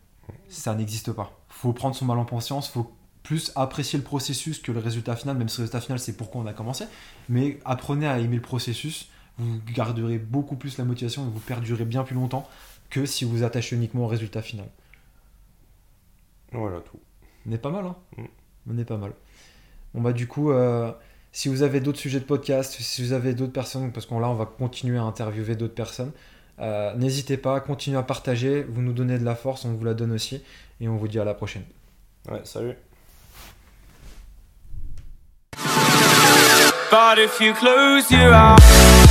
Ça 0.48 0.74
n'existe 0.74 1.12
pas. 1.12 1.32
Il 1.50 1.54
faut 1.54 1.72
prendre 1.72 1.94
son 1.94 2.04
mal 2.04 2.18
en 2.18 2.24
conscience, 2.24 2.68
faut 2.68 2.92
plus 3.22 3.52
apprécier 3.54 3.98
le 3.98 4.04
processus 4.04 4.58
que 4.60 4.72
le 4.72 4.80
résultat 4.80 5.16
final, 5.16 5.36
même 5.36 5.48
si 5.48 5.58
le 5.58 5.62
résultat 5.64 5.80
final 5.80 5.98
c'est 5.98 6.16
pourquoi 6.16 6.40
on 6.40 6.46
a 6.46 6.52
commencé. 6.52 6.84
Mais 7.28 7.58
apprenez 7.64 8.06
à 8.06 8.18
aimer 8.18 8.36
le 8.36 8.42
processus, 8.42 9.08
vous 9.38 9.60
garderez 9.74 10.18
beaucoup 10.18 10.56
plus 10.56 10.78
la 10.78 10.84
motivation 10.84 11.26
et 11.26 11.30
vous 11.30 11.40
perdurez 11.40 11.84
bien 11.84 12.04
plus 12.04 12.14
longtemps 12.14 12.48
que 12.88 13.06
si 13.06 13.24
vous 13.24 13.42
attachez 13.42 13.76
uniquement 13.76 14.04
au 14.04 14.08
résultat 14.08 14.42
final. 14.42 14.66
Voilà 16.52 16.80
tout. 16.80 16.98
On 17.46 17.52
est 17.52 17.58
pas 17.58 17.70
mal, 17.70 17.86
hein? 17.86 17.96
Mm. 18.16 18.24
On 18.70 18.78
est 18.78 18.84
pas 18.84 18.96
mal. 18.96 19.12
Bon 19.94 20.00
bah 20.00 20.12
du 20.12 20.26
coup, 20.26 20.52
euh, 20.52 20.92
si 21.32 21.48
vous 21.48 21.62
avez 21.62 21.80
d'autres 21.80 21.98
sujets 21.98 22.20
de 22.20 22.24
podcast, 22.24 22.76
si 22.78 23.02
vous 23.02 23.12
avez 23.12 23.34
d'autres 23.34 23.52
personnes, 23.52 23.92
parce 23.92 24.06
qu'on 24.06 24.20
là 24.20 24.28
on 24.28 24.34
va 24.34 24.46
continuer 24.46 24.98
à 24.98 25.02
interviewer 25.02 25.56
d'autres 25.56 25.74
personnes, 25.74 26.12
euh, 26.60 26.94
n'hésitez 26.94 27.36
pas, 27.36 27.60
continuez 27.60 27.98
à 27.98 28.02
partager, 28.02 28.62
vous 28.62 28.82
nous 28.82 28.92
donnez 28.92 29.18
de 29.18 29.24
la 29.24 29.34
force, 29.34 29.64
on 29.64 29.72
vous 29.72 29.84
la 29.84 29.94
donne 29.94 30.12
aussi, 30.12 30.42
et 30.80 30.88
on 30.88 30.96
vous 30.96 31.08
dit 31.08 31.18
à 31.18 31.24
la 31.24 31.34
prochaine. 31.34 31.64
Ouais, 32.30 32.40
salut. 32.44 32.76
But 36.90 37.18
if 37.18 37.40
you 37.40 37.54
close 37.54 38.10
your 38.10 38.32
eyes 38.34 39.09